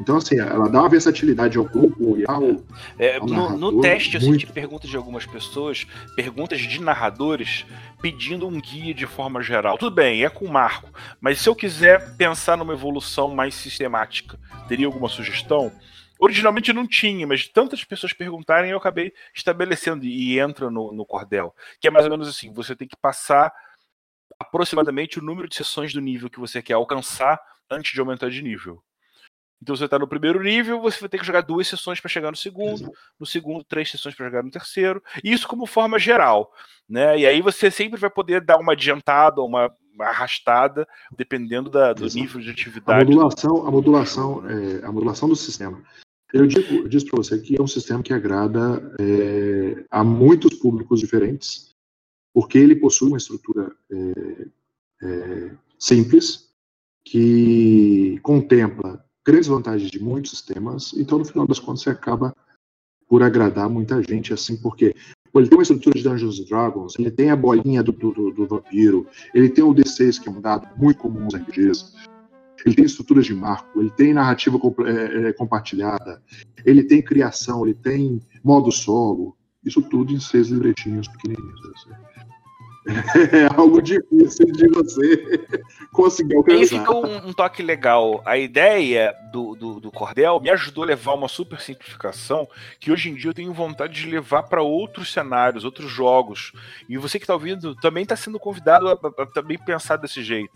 [0.00, 2.62] Então, assim, ela dá uma versatilidade ao grupo e ao.
[2.98, 4.40] É, ao no, no, teste, eu muito...
[4.40, 7.64] senti perguntas de algumas pessoas, perguntas de narradores,
[8.02, 9.78] pedindo um guia de forma geral.
[9.78, 10.88] Tudo bem, é com o Marco,
[11.20, 15.72] mas se eu quiser pensar numa evolução mais sistemática, teria alguma sugestão?
[16.18, 21.54] Originalmente não tinha, mas tantas pessoas perguntarem, eu acabei estabelecendo e entra no, no cordel.
[21.80, 23.52] Que é mais ou menos assim: você tem que passar
[24.38, 28.42] aproximadamente o número de sessões do nível que você quer alcançar antes de aumentar de
[28.42, 28.82] nível.
[29.64, 32.30] Então você está no primeiro nível, você vai ter que jogar duas sessões para chegar
[32.30, 36.52] no segundo, no segundo três sessões para jogar no terceiro, isso como forma geral,
[36.86, 37.18] né?
[37.18, 42.06] E aí você sempre vai poder dar uma adiantada, uma, uma arrastada, dependendo da, do
[42.08, 43.00] nível de atividade.
[43.00, 45.82] A modulação, a modulação, é, a modulação do sistema.
[46.30, 50.58] Eu digo, eu disse para você que é um sistema que agrada é, a muitos
[50.58, 51.74] públicos diferentes,
[52.34, 54.46] porque ele possui uma estrutura é,
[55.02, 56.50] é simples
[57.02, 62.34] que contempla grandes vantagens de muitos sistemas, então no final das contas você acaba
[63.08, 64.94] por agradar muita gente, assim, porque
[65.34, 69.06] ele tem uma estrutura de Dungeons Dragons, ele tem a bolinha do, do, do vampiro,
[69.34, 71.92] ele tem o D6, que é um dado muito comum nos RPGs,
[72.64, 76.22] ele tem estruturas de marco, ele tem narrativa é, é, compartilhada,
[76.64, 81.60] ele tem criação, ele tem modo solo, isso tudo em seis livretinhos pequenininhos.
[81.74, 81.90] Assim
[83.32, 85.46] é algo difícil de você
[85.92, 86.58] conseguir alcançar.
[86.58, 88.22] Aí fica um, um, toque legal.
[88.26, 92.46] A ideia do, do, do, Cordel me ajudou a levar uma super simplificação
[92.78, 96.52] que hoje em dia eu tenho vontade de levar para outros cenários, outros jogos.
[96.88, 100.22] E você que está ouvindo também está sendo convidado a, a, a também pensar desse
[100.22, 100.52] jeito.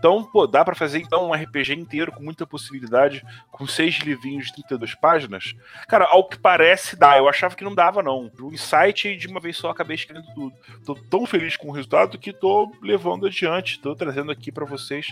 [0.00, 4.46] Então, pô, dá para fazer então um RPG inteiro com muita possibilidade, com seis livrinhos
[4.46, 5.54] de 32 páginas?
[5.86, 7.18] Cara, ao que parece dá.
[7.18, 8.30] Eu achava que não dava, não.
[8.40, 10.56] O insight de uma vez só acabei escrevendo tudo.
[10.86, 15.08] Tô tão feliz com o resultado que tô levando adiante, tô trazendo aqui para vocês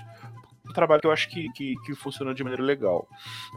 [0.66, 3.07] um trabalho que eu acho que, que, que funcionou de maneira legal.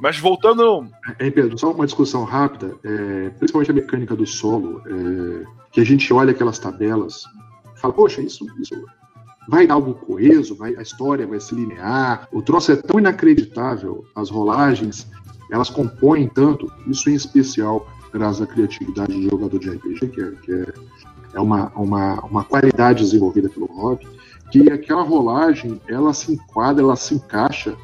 [0.01, 0.89] Mas voltando.
[1.17, 5.85] É, Pedro, só uma discussão rápida, é, principalmente a mecânica do solo, é, que a
[5.85, 7.23] gente olha aquelas tabelas,
[7.77, 8.75] fala, poxa, isso, isso
[9.51, 12.25] vai dar algo coeso, vai, a história vai se linear.
[12.31, 15.05] O troço é tão inacreditável, as rolagens,
[15.51, 20.31] elas compõem tanto, isso em especial graças à criatividade do jogador de RPG, que é,
[20.41, 20.73] que é,
[21.33, 24.07] é uma, uma, uma qualidade desenvolvida pelo Rob,
[24.53, 27.75] que aquela rolagem, ela se enquadra, ela se encaixa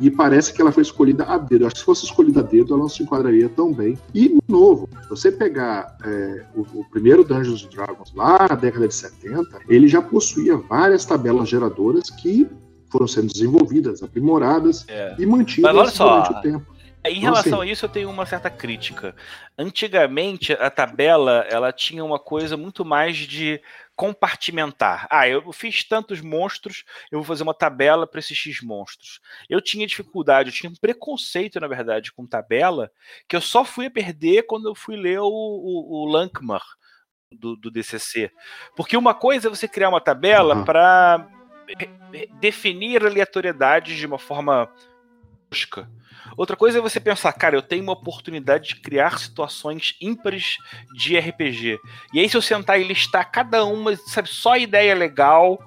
[0.00, 1.66] e parece que ela foi escolhida a dedo.
[1.66, 3.98] Acho que se fosse escolhida a dedo, ela não se enquadraria tão bem.
[4.14, 8.94] E, de novo, você pegar é, o, o, primeiro Dungeons Dragons lá na década de
[8.94, 12.48] 70, ele já possuía várias tabelas geradoras que
[12.90, 15.14] foram sendo desenvolvidas, aprimoradas é.
[15.18, 16.74] e mantidas durante o tempo.
[17.06, 19.14] Em então, relação assim, a isso, eu tenho uma certa crítica.
[19.58, 23.60] Antigamente, a tabela ela tinha uma coisa muito mais de
[23.96, 25.06] compartimentar.
[25.10, 29.20] Ah, eu fiz tantos monstros, eu vou fazer uma tabela para esses X monstros.
[29.48, 32.90] Eu tinha dificuldade, eu tinha um preconceito, na verdade, com tabela,
[33.28, 36.64] que eu só fui a perder quando eu fui ler o, o, o Lankmar
[37.30, 38.30] do, do, DCC.
[38.76, 40.64] Porque uma coisa é você criar uma tabela uhum.
[40.64, 41.28] para
[42.40, 44.70] definir aleatoriedades de uma forma
[45.54, 45.88] brusca.
[46.36, 50.58] Outra coisa é você pensar, cara, eu tenho uma oportunidade de criar situações ímpares
[50.96, 51.78] de RPG.
[52.12, 55.62] E aí, se eu sentar e listar cada uma, sabe, só ideia legal,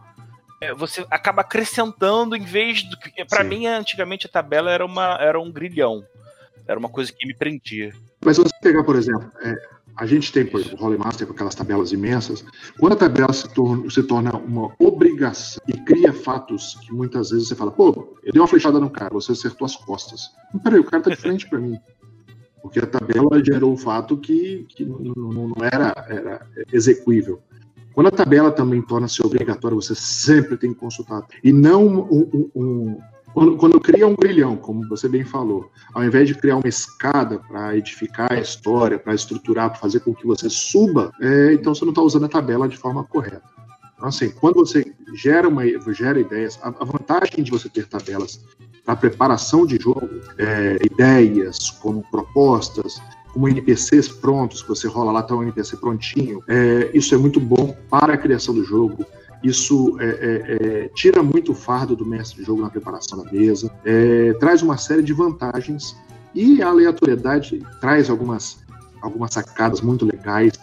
[0.60, 3.24] é, você acaba acrescentando em vez do que.
[3.24, 6.04] Para mim, antigamente a tabela era, uma, era um grilhão.
[6.68, 7.94] Era uma coisa que me prendia.
[8.26, 9.56] Mas se você pegar, por exemplo, é,
[9.98, 12.46] a gente tem, por exemplo, o Holy Master com aquelas tabelas imensas.
[12.80, 17.48] Quando a tabela se torna, se torna uma obrigação e cria fatos que muitas vezes
[17.48, 20.30] você fala, pô, eu dei uma flechada no cara, você acertou as costas.
[20.54, 21.80] Mas peraí, o cara tá de frente para mim.
[22.62, 27.42] Porque a tabela gerou um fato que, que não, não era, era execuível.
[27.94, 31.26] Quando a tabela também torna-se obrigatória, você sempre tem que consultar.
[31.44, 33.00] E não um, um
[33.38, 37.38] quando, quando cria um grilhão, como você bem falou, ao invés de criar uma escada
[37.38, 41.86] para edificar a história, para estruturar, para fazer com que você suba, é, então você
[41.86, 43.44] não está usando a tabela de forma correta.
[43.94, 45.62] Então, assim, quando você gera, uma,
[45.94, 48.44] gera ideias, a, a vantagem de você ter tabelas
[48.84, 53.00] para preparação de jogo, é, ideias como propostas,
[53.32, 57.40] como NPCs prontos, que você rola lá, tá um NPC prontinho, é, isso é muito
[57.40, 59.06] bom para a criação do jogo,
[59.44, 63.32] isso é, é, é, tira muito o fardo do mestre de jogo na preparação da
[63.32, 65.96] mesa, é, traz uma série de vantagens
[66.34, 68.64] e a aleatoriedade traz algumas,
[69.02, 70.54] algumas sacadas muito legais,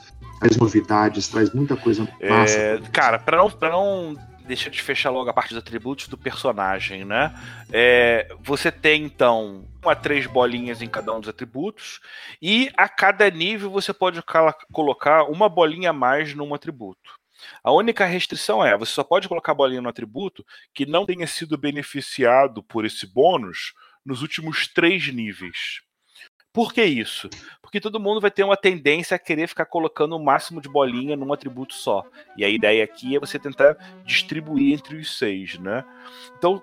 [0.40, 2.82] traz novidades, traz muita coisa é, massa.
[2.92, 7.04] cara, para não, pra não deixar de fechar logo a parte dos atributos do personagem,
[7.04, 7.34] né?
[7.72, 12.00] É, você tem então uma três bolinhas em cada um dos atributos
[12.40, 14.22] e a cada nível você pode
[14.72, 17.23] colocar uma bolinha a mais num atributo.
[17.62, 21.26] A única restrição é, você só pode colocar a bolinha no atributo que não tenha
[21.26, 25.83] sido beneficiado por esse bônus nos últimos três níveis.
[26.52, 27.28] Por que isso?
[27.61, 31.16] Porque todo mundo vai ter uma tendência a querer ficar colocando o máximo de bolinha
[31.16, 32.04] num atributo só.
[32.37, 33.76] E a ideia aqui é você tentar
[34.07, 35.85] distribuir entre os seis, né?
[36.38, 36.62] Então,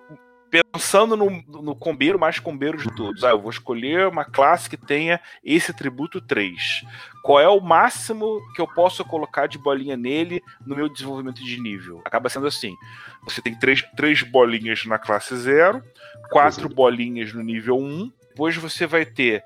[0.51, 1.29] pensando no,
[1.61, 3.23] no combeiro mais combeiro de todos.
[3.23, 6.83] Ah, eu vou escolher uma classe que tenha esse atributo 3.
[7.23, 11.59] Qual é o máximo que eu posso colocar de bolinha nele no meu desenvolvimento de
[11.61, 12.01] nível?
[12.03, 12.75] Acaba sendo assim:
[13.23, 15.81] você tem três, três bolinhas na classe 0,
[16.29, 19.43] quatro bolinhas no nível 1, depois você vai ter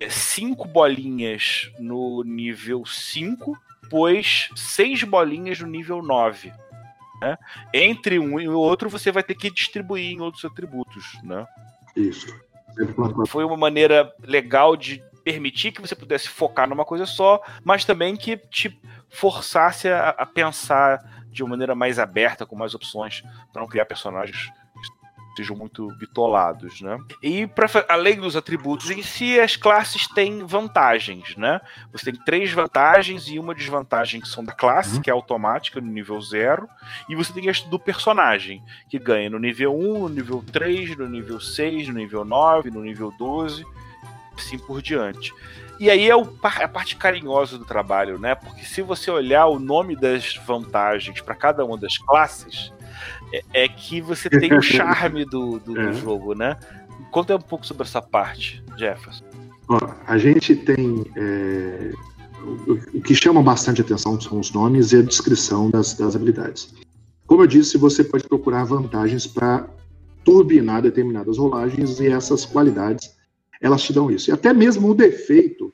[0.00, 3.54] é, cinco bolinhas no nível 5,
[3.90, 6.52] pois seis bolinhas no nível 9.
[7.20, 7.36] Né?
[7.72, 11.04] Entre um e o outro, você vai ter que distribuir em outros atributos.
[11.22, 11.46] Né?
[11.96, 12.26] Isso.
[13.26, 18.16] Foi uma maneira legal de permitir que você pudesse focar numa coisa só, mas também
[18.16, 23.60] que te forçasse a, a pensar de uma maneira mais aberta, com mais opções, para
[23.60, 24.50] não criar personagens
[25.38, 26.98] sejam muito bitolados, né?
[27.22, 31.60] E pra, além dos atributos em si, as classes têm vantagens, né?
[31.92, 35.02] Você tem três vantagens e uma desvantagem que são da classe, uhum.
[35.02, 36.68] que é automática no nível 0,
[37.08, 41.08] e você tem as do personagem, que ganha no nível 1, no nível 3, no
[41.08, 43.64] nível 6, no nível 9, no nível 12,
[44.36, 45.32] assim por diante.
[45.78, 48.34] E aí é a parte carinhosa do trabalho, né?
[48.34, 52.72] Porque se você olhar o nome das vantagens para cada uma das classes,
[53.32, 55.86] é, é que você tem o charme do, do, é.
[55.86, 56.56] do, jogo, né?
[57.10, 59.24] Conta um pouco sobre essa parte, Jefferson.
[59.68, 61.04] Ó, a gente tem.
[61.16, 61.92] É,
[62.66, 66.74] o, o, que chama bastante atenção são os nomes e a descrição das, das habilidades.
[67.26, 69.68] Como eu disse, você pode procurar vantagens para
[70.24, 73.16] turbinar determinadas rolagens e essas qualidades
[73.60, 74.30] elas te dão isso.
[74.30, 75.72] E até mesmo o defeito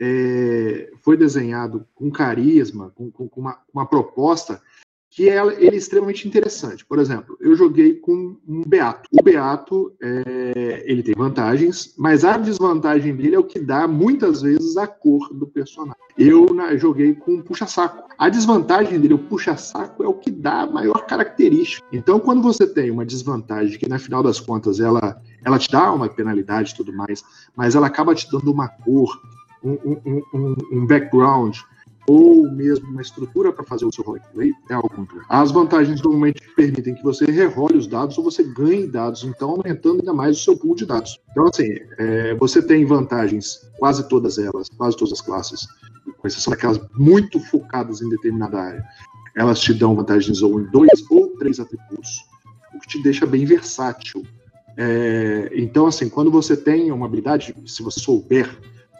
[0.00, 4.60] é, foi desenhado com carisma, com, com, com uma, uma, proposta
[5.14, 6.86] que é, ele é extremamente interessante.
[6.86, 9.10] Por exemplo, eu joguei com um Beato.
[9.12, 14.40] O Beato, é, ele tem vantagens, mas a desvantagem dele é o que dá, muitas
[14.40, 16.00] vezes, a cor do personagem.
[16.16, 18.08] Eu na, joguei com um puxa-saco.
[18.16, 21.86] A desvantagem dele, o puxa-saco, é o que dá a maior característica.
[21.92, 25.92] Então, quando você tem uma desvantagem, que, na final das contas, ela, ela te dá
[25.92, 27.22] uma penalidade e tudo mais,
[27.54, 29.20] mas ela acaba te dando uma cor,
[29.62, 31.58] um, um, um, um background,
[32.06, 35.20] ou mesmo uma estrutura para fazer o seu roleplay, é algo muito.
[35.28, 40.00] As vantagens normalmente permitem que você rerole os dados ou você ganhe dados, então aumentando
[40.00, 41.20] ainda mais o seu pool de dados.
[41.30, 45.66] Então, assim, é, você tem vantagens, quase todas elas, quase todas as classes,
[46.18, 48.84] com exceção daquelas muito focadas em determinada área,
[49.36, 52.24] elas te dão vantagens ou em dois ou três atributos,
[52.74, 54.24] o que te deixa bem versátil.
[54.76, 58.48] É, então, assim, quando você tem uma habilidade, se você souber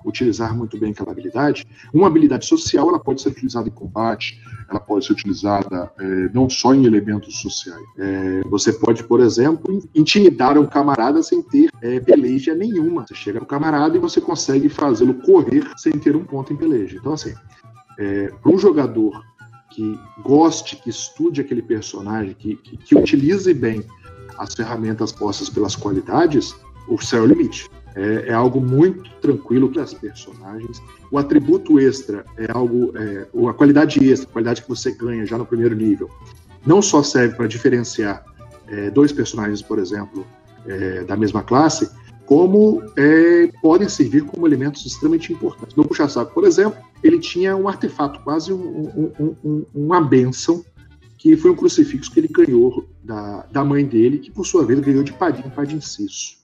[0.05, 1.67] utilizar muito bem aquela habilidade.
[1.93, 6.49] Uma habilidade social ela pode ser utilizada em combate, ela pode ser utilizada é, não
[6.49, 7.83] só em elementos sociais.
[7.99, 13.07] É, você pode, por exemplo, intimidar um camarada sem ter é, peleja nenhuma.
[13.07, 16.97] Você chega no camarada e você consegue fazê-lo correr sem ter um ponto em peleja.
[16.97, 17.35] Então, assim,
[17.99, 19.23] é, para um jogador
[19.71, 23.83] que goste, que estude aquele personagem, que, que, que utilize bem
[24.39, 26.55] as ferramentas postas pelas qualidades,
[26.89, 27.71] o céu é o limite.
[27.95, 30.83] É, é, algo muito tranquilo para as personagens.
[31.11, 35.37] O atributo extra é algo, é, a qualidade extra, a qualidade que você ganha já
[35.37, 36.11] no primeiro nível,
[36.65, 38.25] não só serve para diferenciar
[38.67, 40.27] é, dois personagens, por exemplo,
[40.67, 41.91] é, da mesma classe,
[42.25, 45.77] como é, podem servir como elementos extremamente importantes.
[45.77, 50.65] No Puxa-Saco, por exemplo, ele tinha um artefato, quase um, um, um, uma benção,
[51.19, 54.81] que foi um crucifixo que ele ganhou da, da mãe dele, que por sua vez
[54.81, 56.42] ganhou de Padim Cisso.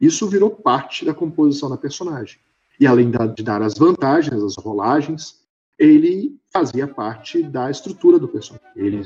[0.00, 2.38] Isso virou parte da composição da personagem.
[2.78, 5.40] E além de dar as vantagens, as rolagens,
[5.78, 8.66] ele fazia parte da estrutura do personagem.
[8.74, 9.02] Ele,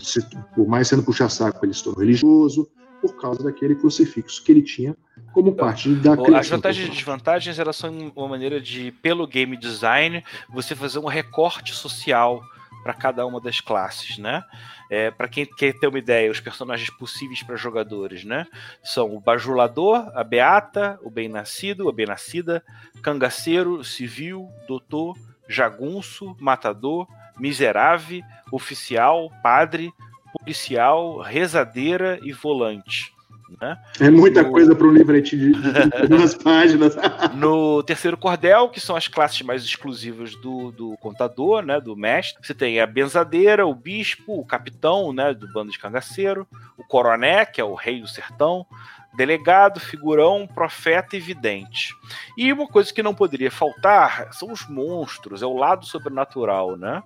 [0.54, 2.68] por mais sendo puxa-saco, ele se tornou religioso
[3.00, 4.96] por causa daquele crucifixo que ele tinha
[5.32, 6.36] como parte da criação.
[6.36, 11.06] As vantagens e desvantagens elas são uma maneira de, pelo game design, você fazer um
[11.06, 12.40] recorte social
[12.84, 14.44] para cada uma das classes, né?
[14.90, 18.46] É, para quem quer ter uma ideia, os personagens possíveis para jogadores, né?
[18.82, 22.62] São o bajulador, a beata, o bem-nascido, a bem-nascida,
[23.02, 25.16] cangaceiro, civil, doutor,
[25.48, 28.20] jagunço, matador, miserável,
[28.52, 29.90] oficial, padre,
[30.38, 33.13] policial, rezadeira e volante.
[33.60, 33.78] Né?
[34.00, 34.50] É muita no...
[34.50, 36.96] coisa para um livretinho de, de duas páginas.
[37.34, 42.44] no terceiro cordel, que são as classes mais exclusivas do, do contador, né, do mestre,
[42.44, 47.44] você tem a benzadeira, o bispo, o capitão, né, do bando de cangaceiro, o coroné,
[47.44, 48.66] que é o rei do sertão,
[49.14, 51.94] delegado, figurão, profeta e vidente.
[52.36, 57.02] E uma coisa que não poderia faltar são os monstros, é o lado sobrenatural, né?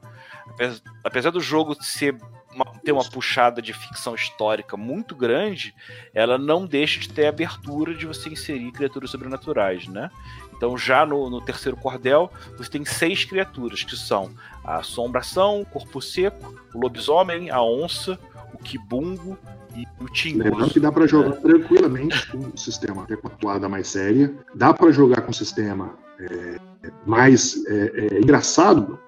[1.04, 2.16] Apesar do jogo ser
[2.58, 5.74] uma, ter uma puxada de ficção histórica muito grande,
[6.12, 10.10] ela não deixa de ter a abertura de você inserir criaturas sobrenaturais, né?
[10.56, 14.32] Então, já no, no, terceiro cordel, você tem seis criaturas, que são
[14.64, 18.18] a assombração, o corpo seco, o lobisomem, a onça,
[18.52, 19.38] o kibungo
[19.76, 20.50] e o tingoso.
[20.50, 21.40] Lembrando que dá para jogar é.
[21.40, 24.34] tranquilamente com o sistema até com a atuada mais séria.
[24.52, 26.58] Dá para jogar com o sistema é,
[27.06, 28.98] mais é, é, engraçado,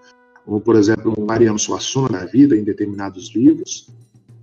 [0.44, 3.88] como por exemplo um Mariano Suassuna da vida em determinados livros,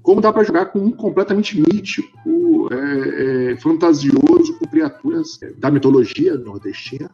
[0.02, 6.36] como dá para jogar com um completamente mítico, é, é, fantasioso, com criaturas da mitologia
[6.36, 7.12] nordestina,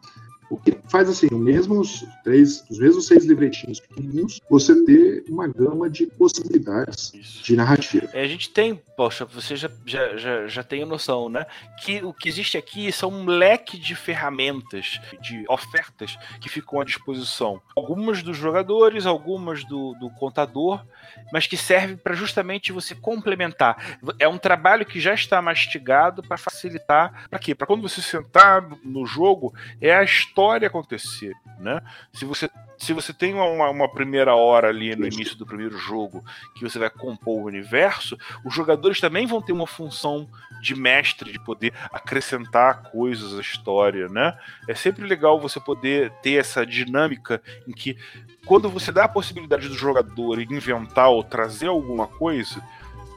[0.54, 5.48] o que faz assim, os mesmos três, os mesmos seis livretinhos pequenininhos, você ter uma
[5.48, 7.42] gama de possibilidades Isso.
[7.42, 8.08] de narrativa.
[8.12, 11.44] É, a gente tem, poxa, você já, já, já, já tem a noção, né?
[11.82, 16.84] Que o que existe aqui são um leque de ferramentas, de ofertas que ficam à
[16.84, 17.60] disposição.
[17.74, 20.84] Algumas dos jogadores, algumas do, do contador,
[21.32, 23.98] mas que servem para justamente você complementar.
[24.20, 27.26] É um trabalho que já está mastigado para facilitar.
[27.28, 27.56] Para quê?
[27.56, 31.80] Para quando você sentar no jogo, é a história acontecer, né?
[32.12, 36.24] Se você se você tem uma, uma, primeira hora ali no início do primeiro jogo
[36.56, 40.28] que você vai compor o universo, os jogadores também vão ter uma função
[40.60, 44.36] de mestre, de poder acrescentar coisas à história, né?
[44.68, 47.96] É sempre legal você poder ter essa dinâmica em que
[48.44, 52.62] quando você dá a possibilidade do jogador inventar ou trazer alguma coisa,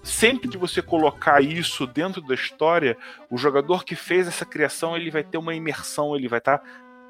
[0.03, 2.97] sempre que você colocar isso dentro da história,
[3.29, 6.65] o jogador que fez essa criação ele vai ter uma imersão, ele vai estar tá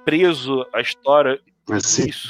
[0.07, 1.37] preso à história
[1.75, 2.29] isso.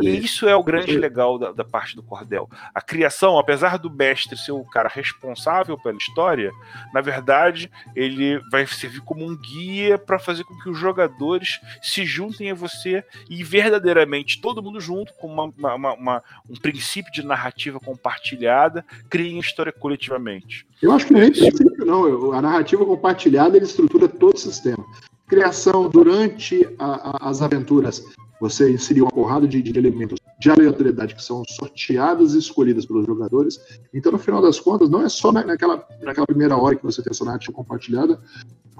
[0.00, 2.48] E isso é o grande legal da, da, parte do cordel.
[2.74, 6.50] A criação, apesar do mestre ser o cara responsável pela história,
[6.94, 12.06] na verdade, ele vai servir como um guia para fazer com que os jogadores se
[12.06, 17.22] juntem a você e verdadeiramente todo mundo junto, com uma, uma, uma, um princípio de
[17.22, 20.66] narrativa compartilhada, criem a história coletivamente.
[20.80, 22.32] Eu acho que não é princípio, não.
[22.32, 24.82] A narrativa compartilhada ele estrutura todo o sistema
[25.30, 28.04] criação durante a, a, as aventuras
[28.40, 33.06] você inserir uma porrada de, de, elementos de aleatoriedade que são sorteadas e escolhidas pelos
[33.06, 33.60] jogadores.
[33.94, 37.10] Então, no final das contas, não é só naquela, naquela primeira hora que você tem
[37.10, 38.18] essa narrativa compartilhada,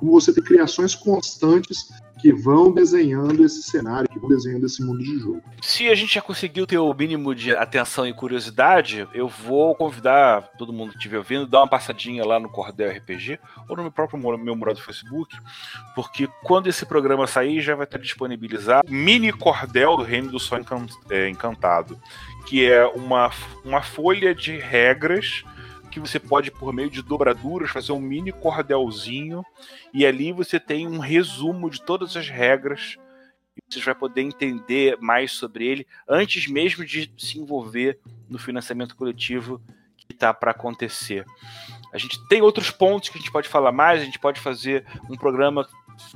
[0.01, 1.91] como você tem criações constantes
[2.21, 5.43] que vão desenhando esse cenário, que vão desenhando esse mundo de jogo.
[5.63, 10.51] Se a gente já conseguiu ter o mínimo de atenção e curiosidade, eu vou convidar
[10.59, 13.39] todo mundo que estiver ouvindo, dar uma passadinha lá no Cordel RPG
[13.69, 15.37] ou no meu próprio meu mural do Facebook,
[15.95, 20.59] porque quando esse programa sair já vai estar disponibilizado mini Cordel do Reino do Sol
[21.11, 21.99] é, Encantado,
[22.47, 23.31] que é uma,
[23.65, 25.45] uma folha de regras
[25.91, 29.45] que você pode, por meio de dobraduras, fazer um mini cordelzinho
[29.93, 32.97] e ali você tem um resumo de todas as regras
[33.69, 39.61] você vai poder entender mais sobre ele antes mesmo de se envolver no financiamento coletivo
[39.97, 41.25] que está para acontecer.
[41.93, 44.85] A gente tem outros pontos que a gente pode falar mais, a gente pode fazer
[45.09, 45.69] um programa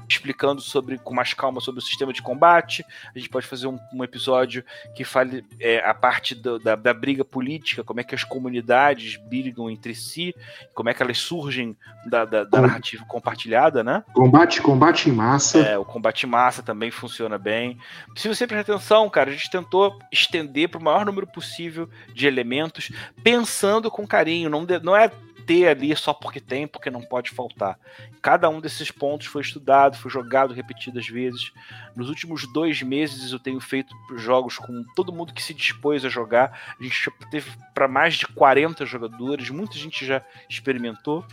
[0.08, 2.84] explicando sobre com mais calma sobre o sistema de combate.
[3.14, 4.64] A gente pode fazer um, um episódio
[4.94, 9.16] que fale é, a parte do, da, da, briga política, como é que as comunidades
[9.16, 10.34] brigam entre si,
[10.74, 11.76] como é que elas surgem
[12.06, 14.04] da, da, da narrativa compartilhada, né?
[14.12, 15.58] Combate, combate em massa.
[15.58, 17.78] É, o combate em massa também funciona bem.
[18.16, 22.26] Se você prestar atenção, cara, a gente tentou estender para o maior número possível de
[22.26, 22.90] elementos,
[23.22, 24.48] pensando com carinho.
[24.50, 25.10] Não, de, não é
[25.46, 27.78] ter ali só porque tem, porque não pode faltar.
[28.22, 31.52] Cada um desses pontos foi estudado, foi jogado repetidas vezes.
[31.94, 36.08] Nos últimos dois meses eu tenho feito jogos com todo mundo que se dispôs a
[36.08, 36.76] jogar.
[36.78, 41.24] A gente teve para mais de 40 jogadores, muita gente já experimentou.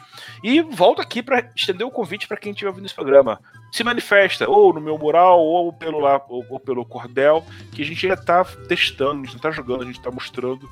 [0.43, 3.39] E volto aqui para estender o convite para quem estiver ouvindo esse programa.
[3.72, 7.86] Se manifesta, ou no meu mural, ou pelo, lá, ou, ou pelo Cordel, que a
[7.86, 10.70] gente já está testando, a gente está jogando, a gente está mostrando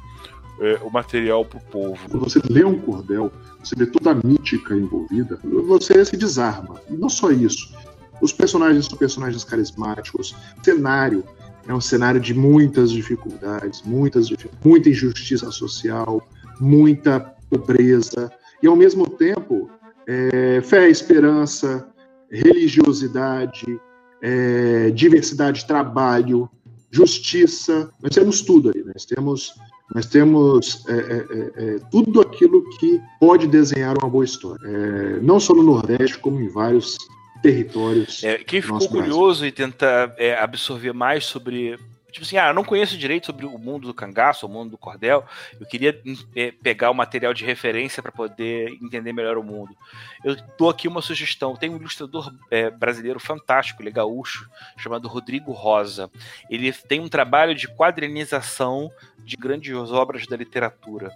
[0.62, 2.10] é, o material para o povo.
[2.10, 3.32] Quando você lê um cordel,
[3.64, 6.82] você vê toda a mítica envolvida, você se desarma.
[6.90, 7.74] E não só isso.
[8.22, 10.36] Os personagens são personagens carismáticos.
[10.60, 11.24] O cenário
[11.68, 14.30] é um cenário de muitas dificuldades, muitas
[14.64, 16.28] muita injustiça social,
[16.60, 18.32] muita pobreza
[18.62, 19.70] e ao mesmo tempo
[20.08, 21.88] é, fé, esperança,
[22.30, 23.80] religiosidade,
[24.22, 26.50] é, diversidade de trabalho,
[26.92, 27.92] justiça.
[28.02, 28.84] Nós temos tudo ali.
[28.84, 29.54] Nós temos
[29.94, 34.60] nós temos é, é, é, é, tudo aquilo que pode desenhar uma boa história.
[34.64, 36.98] É, não só no Nordeste, como em vários
[37.42, 38.24] territórios.
[38.24, 39.48] É, quem ficou curioso Brasil.
[39.48, 41.78] e tentar absorver mais sobre
[42.12, 44.78] Tipo assim, ah, eu não conheço direito sobre o mundo do cangaço, o mundo do
[44.78, 45.26] cordel.
[45.60, 46.02] Eu queria
[46.36, 49.76] é, pegar o material de referência para poder entender melhor o mundo.
[50.24, 51.56] Eu dou aqui uma sugestão.
[51.56, 56.10] Tem um ilustrador é, brasileiro fantástico, ele é gaúcho, chamado Rodrigo Rosa.
[56.50, 58.92] Ele tem um trabalho de quadrinização
[59.24, 61.12] de grandes obras da literatura.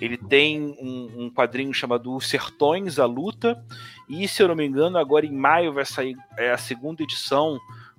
[0.00, 3.64] Ele tem um, um quadrinho chamado Os Sertões, a Luta,
[4.08, 7.58] e se eu não me engano, agora em maio vai sair é, a segunda edição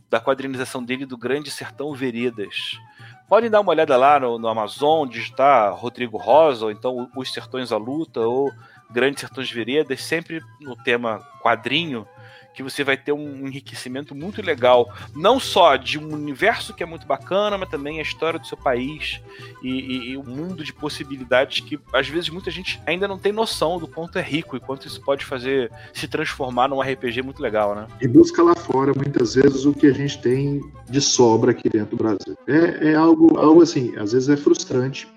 [0.10, 2.80] da quadrinização dele do Grande Sertão Veredas.
[3.28, 7.72] Podem dar uma olhada lá no, no Amazon, digitar Rodrigo Rosa, ou então Os Sertões
[7.72, 8.52] à Luta, ou
[8.92, 12.08] Grandes Sertões Veredas, sempre no tema quadrinho
[12.56, 16.86] que você vai ter um enriquecimento muito legal, não só de um universo que é
[16.86, 19.20] muito bacana, mas também a história do seu país
[19.62, 23.32] e, e, e o mundo de possibilidades que às vezes muita gente ainda não tem
[23.32, 27.42] noção do quanto é rico e quanto isso pode fazer se transformar num RPG muito
[27.42, 27.88] legal, né?
[28.02, 31.98] E busca lá fora muitas vezes o que a gente tem de sobra aqui dentro
[31.98, 32.38] do Brasil.
[32.48, 35.08] É, é algo, algo assim, às vezes é frustrante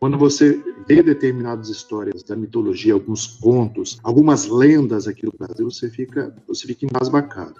[0.00, 5.90] quando você vê determinadas histórias da mitologia, alguns contos, algumas lendas aqui no Brasil, você
[5.90, 7.54] fica, você fica embasbacado.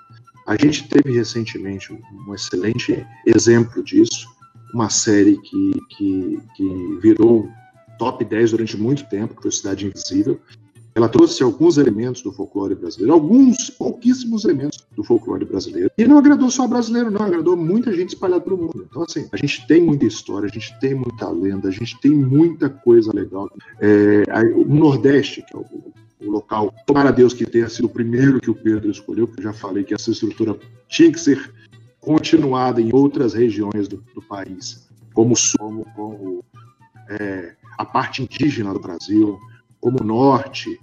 [0.47, 4.27] A gente teve recentemente um excelente exemplo disso,
[4.73, 7.49] uma série que, que, que virou
[7.99, 10.41] top 10 durante muito tempo, que foi Cidade Invisível,
[10.95, 15.91] ela trouxe alguns elementos do folclore brasileiro, alguns pouquíssimos elementos do folclore brasileiro.
[15.97, 18.87] E não agradou só brasileiro, não, agradou muita gente espalhada pelo mundo.
[18.89, 22.11] Então, assim, a gente tem muita história, a gente tem muita lenda, a gente tem
[22.11, 23.49] muita coisa legal.
[23.81, 24.25] É,
[24.55, 25.65] o Nordeste, que é o,
[26.21, 29.45] o local, tomara Deus que tenha sido o primeiro que o Pedro escolheu, porque eu
[29.45, 30.59] já falei que essa estrutura
[30.89, 31.53] tinha que ser
[32.01, 36.45] continuada em outras regiões do, do país, como, como, como
[37.09, 39.39] é, a parte indígena do Brasil,
[39.81, 40.79] como o Norte,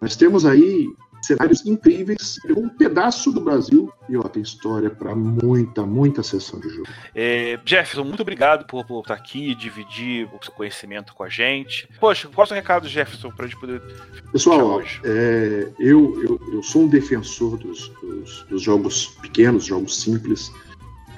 [0.00, 0.88] nós temos aí
[1.22, 6.68] cenários incríveis, um pedaço do Brasil e ó, tem história para muita, muita sessão de
[6.68, 6.88] jogo.
[7.14, 11.88] É, Jefferson, muito obrigado por, por, estar aqui, dividir o seu conhecimento com a gente.
[11.98, 13.82] Poxa, qual é o seu recado, Jefferson, para a gente poder.
[14.30, 20.52] Pessoal, é, eu, eu, eu sou um defensor dos, dos, dos jogos pequenos, jogos simples.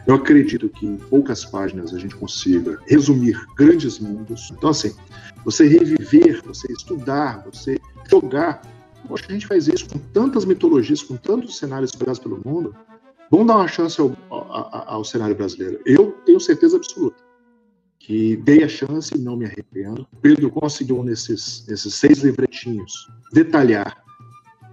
[0.08, 4.50] Eu acredito que em poucas páginas a gente consiga resumir grandes mundos.
[4.56, 4.94] Então, assim,
[5.44, 7.78] você reviver, você estudar, você
[8.10, 8.62] jogar.
[9.06, 12.74] Poxa, a gente faz isso com tantas mitologias, com tantos cenários espalhados pelo mundo.
[13.30, 15.78] Vamos dar uma chance ao, ao, ao, cenário brasileiro.
[15.84, 17.22] Eu tenho certeza absoluta
[17.98, 20.08] que dei a chance e não me arrependo.
[20.22, 22.94] Pedro conseguiu, nesses, nesses seis livretinhos,
[23.34, 24.02] detalhar,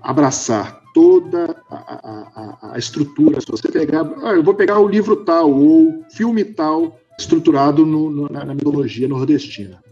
[0.02, 3.42] abraçar toda a, a, a, estrutura.
[3.42, 8.10] Se você pegar, ah, eu vou pegar o livro tal ou filme tal, estruturado no,
[8.10, 9.84] no, na, na mitologia nordestina.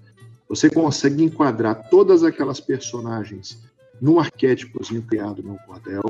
[0.48, 3.62] Você consegue enquadrar todas aquelas personagens
[4.02, 6.04] num arquétipozinho criado no cordel.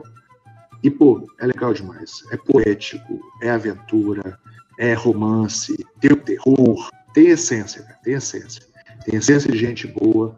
[0.83, 2.23] E, pô, é legal demais.
[2.31, 4.37] É poético, é aventura,
[4.77, 8.61] é romance, tem o terror, tem essência, cara, tem essência.
[9.05, 10.37] Tem essência de gente boa,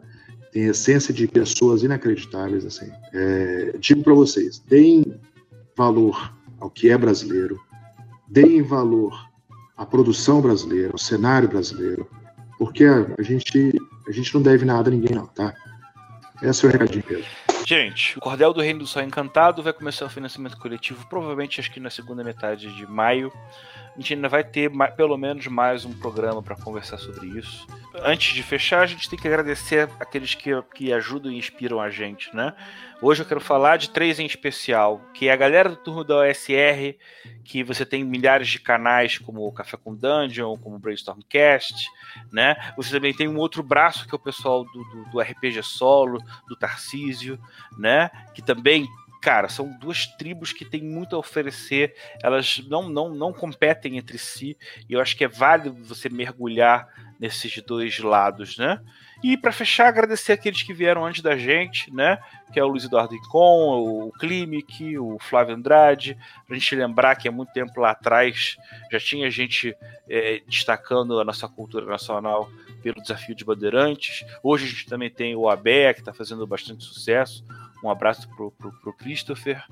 [0.56, 2.90] tem essência de pessoas inacreditáveis, assim.
[3.12, 5.04] É, digo para vocês, deem
[5.76, 7.60] valor ao que é brasileiro,
[8.26, 9.28] deem valor
[9.76, 12.08] à produção brasileira, ao cenário brasileiro,
[12.58, 13.70] porque a, a gente
[14.08, 15.52] a gente não deve nada a ninguém, não, tá?
[16.42, 17.26] Esse é o recadinho, Pedro.
[17.66, 21.68] Gente, o Cordel do Reino do Sol Encantado vai começar o financiamento coletivo, provavelmente acho
[21.68, 23.32] que na segunda metade de maio.
[23.96, 27.66] A gente ainda vai ter pelo menos mais um programa para conversar sobre isso.
[28.04, 31.88] Antes de fechar, a gente tem que agradecer aqueles que, que ajudam e inspiram a
[31.88, 32.54] gente, né?
[33.00, 36.16] Hoje eu quero falar de três em especial, que é a galera do turno da
[36.16, 36.94] OSR,
[37.42, 41.88] que você tem milhares de canais como o Café com Dungeon, como o Brainstormcast,
[42.30, 42.56] né?
[42.76, 46.18] Você também tem um outro braço que é o pessoal do, do, do RPG Solo,
[46.48, 47.38] do Tarcísio,
[47.78, 48.10] né?
[48.34, 48.86] Que também
[49.26, 54.18] cara, são duas tribos que têm muito a oferecer, elas não, não, não competem entre
[54.18, 54.56] si,
[54.88, 56.86] e eu acho que é válido você mergulhar
[57.18, 58.80] nesses dois lados, né?
[59.22, 62.18] E para fechar, agradecer aqueles que vieram antes da gente, né?
[62.52, 66.16] Que é o Luiz Eduardo Incon, o Klimek, o Flávio Andrade.
[66.46, 68.56] Pra gente lembrar que há muito tempo lá atrás
[68.90, 69.74] já tinha gente
[70.08, 72.50] é, destacando a nossa cultura nacional
[72.82, 74.24] pelo desafio de bandeirantes.
[74.42, 77.44] Hoje a gente também tem o ABE, que está fazendo bastante sucesso.
[77.82, 79.62] Um abraço pro, pro, pro Christopher.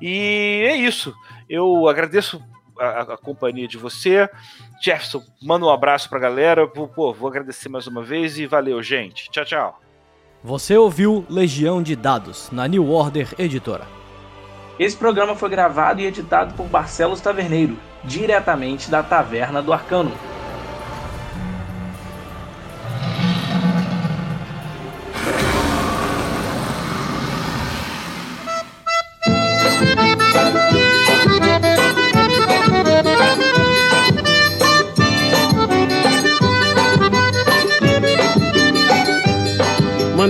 [0.00, 1.14] E é isso.
[1.48, 2.42] Eu agradeço
[2.78, 4.28] a, a, companhia de você.
[4.82, 6.66] Jefferson, manda um abraço pra galera.
[6.66, 9.30] Pô, vou agradecer mais uma vez e valeu, gente.
[9.30, 9.80] Tchau, tchau.
[10.42, 13.86] Você ouviu Legião de Dados, na New Order Editora.
[14.78, 20.12] Esse programa foi gravado e editado por Barcelos Taverneiro, diretamente da Taverna do Arcano.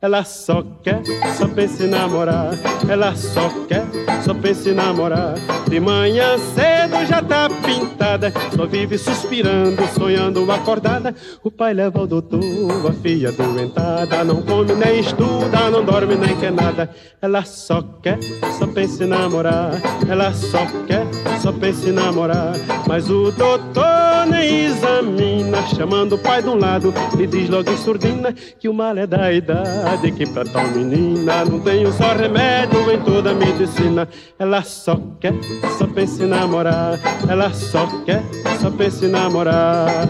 [0.00, 1.02] Ela só quer,
[1.36, 2.50] só pensa em namorar.
[2.88, 3.84] Ela só quer,
[4.22, 5.34] só pensa em namorar.
[5.68, 11.12] De manhã cedo já tá pintada, só vive suspirando, sonhando acordada.
[11.42, 12.40] O pai leva ao doutor,
[12.88, 16.88] a filha doentada, não come nem estuda, não dorme nem quer nada.
[17.20, 18.20] Ela só quer,
[18.56, 19.72] só pensa em namorar.
[20.08, 21.06] Ela só quer,
[21.40, 22.52] só pensa em namorar.
[22.86, 27.76] Mas o doutor nem examina, chamando o pai de um lado, lhe diz logo em
[27.78, 32.12] surdina que o mal é da idade verdade que pra tal menina não tenho só
[32.12, 34.08] remédio em toda a medicina.
[34.38, 35.32] Ela só quer,
[35.78, 36.98] só pensa em namorar.
[37.28, 38.22] Ela só quer,
[38.60, 40.06] só pensa em namorar.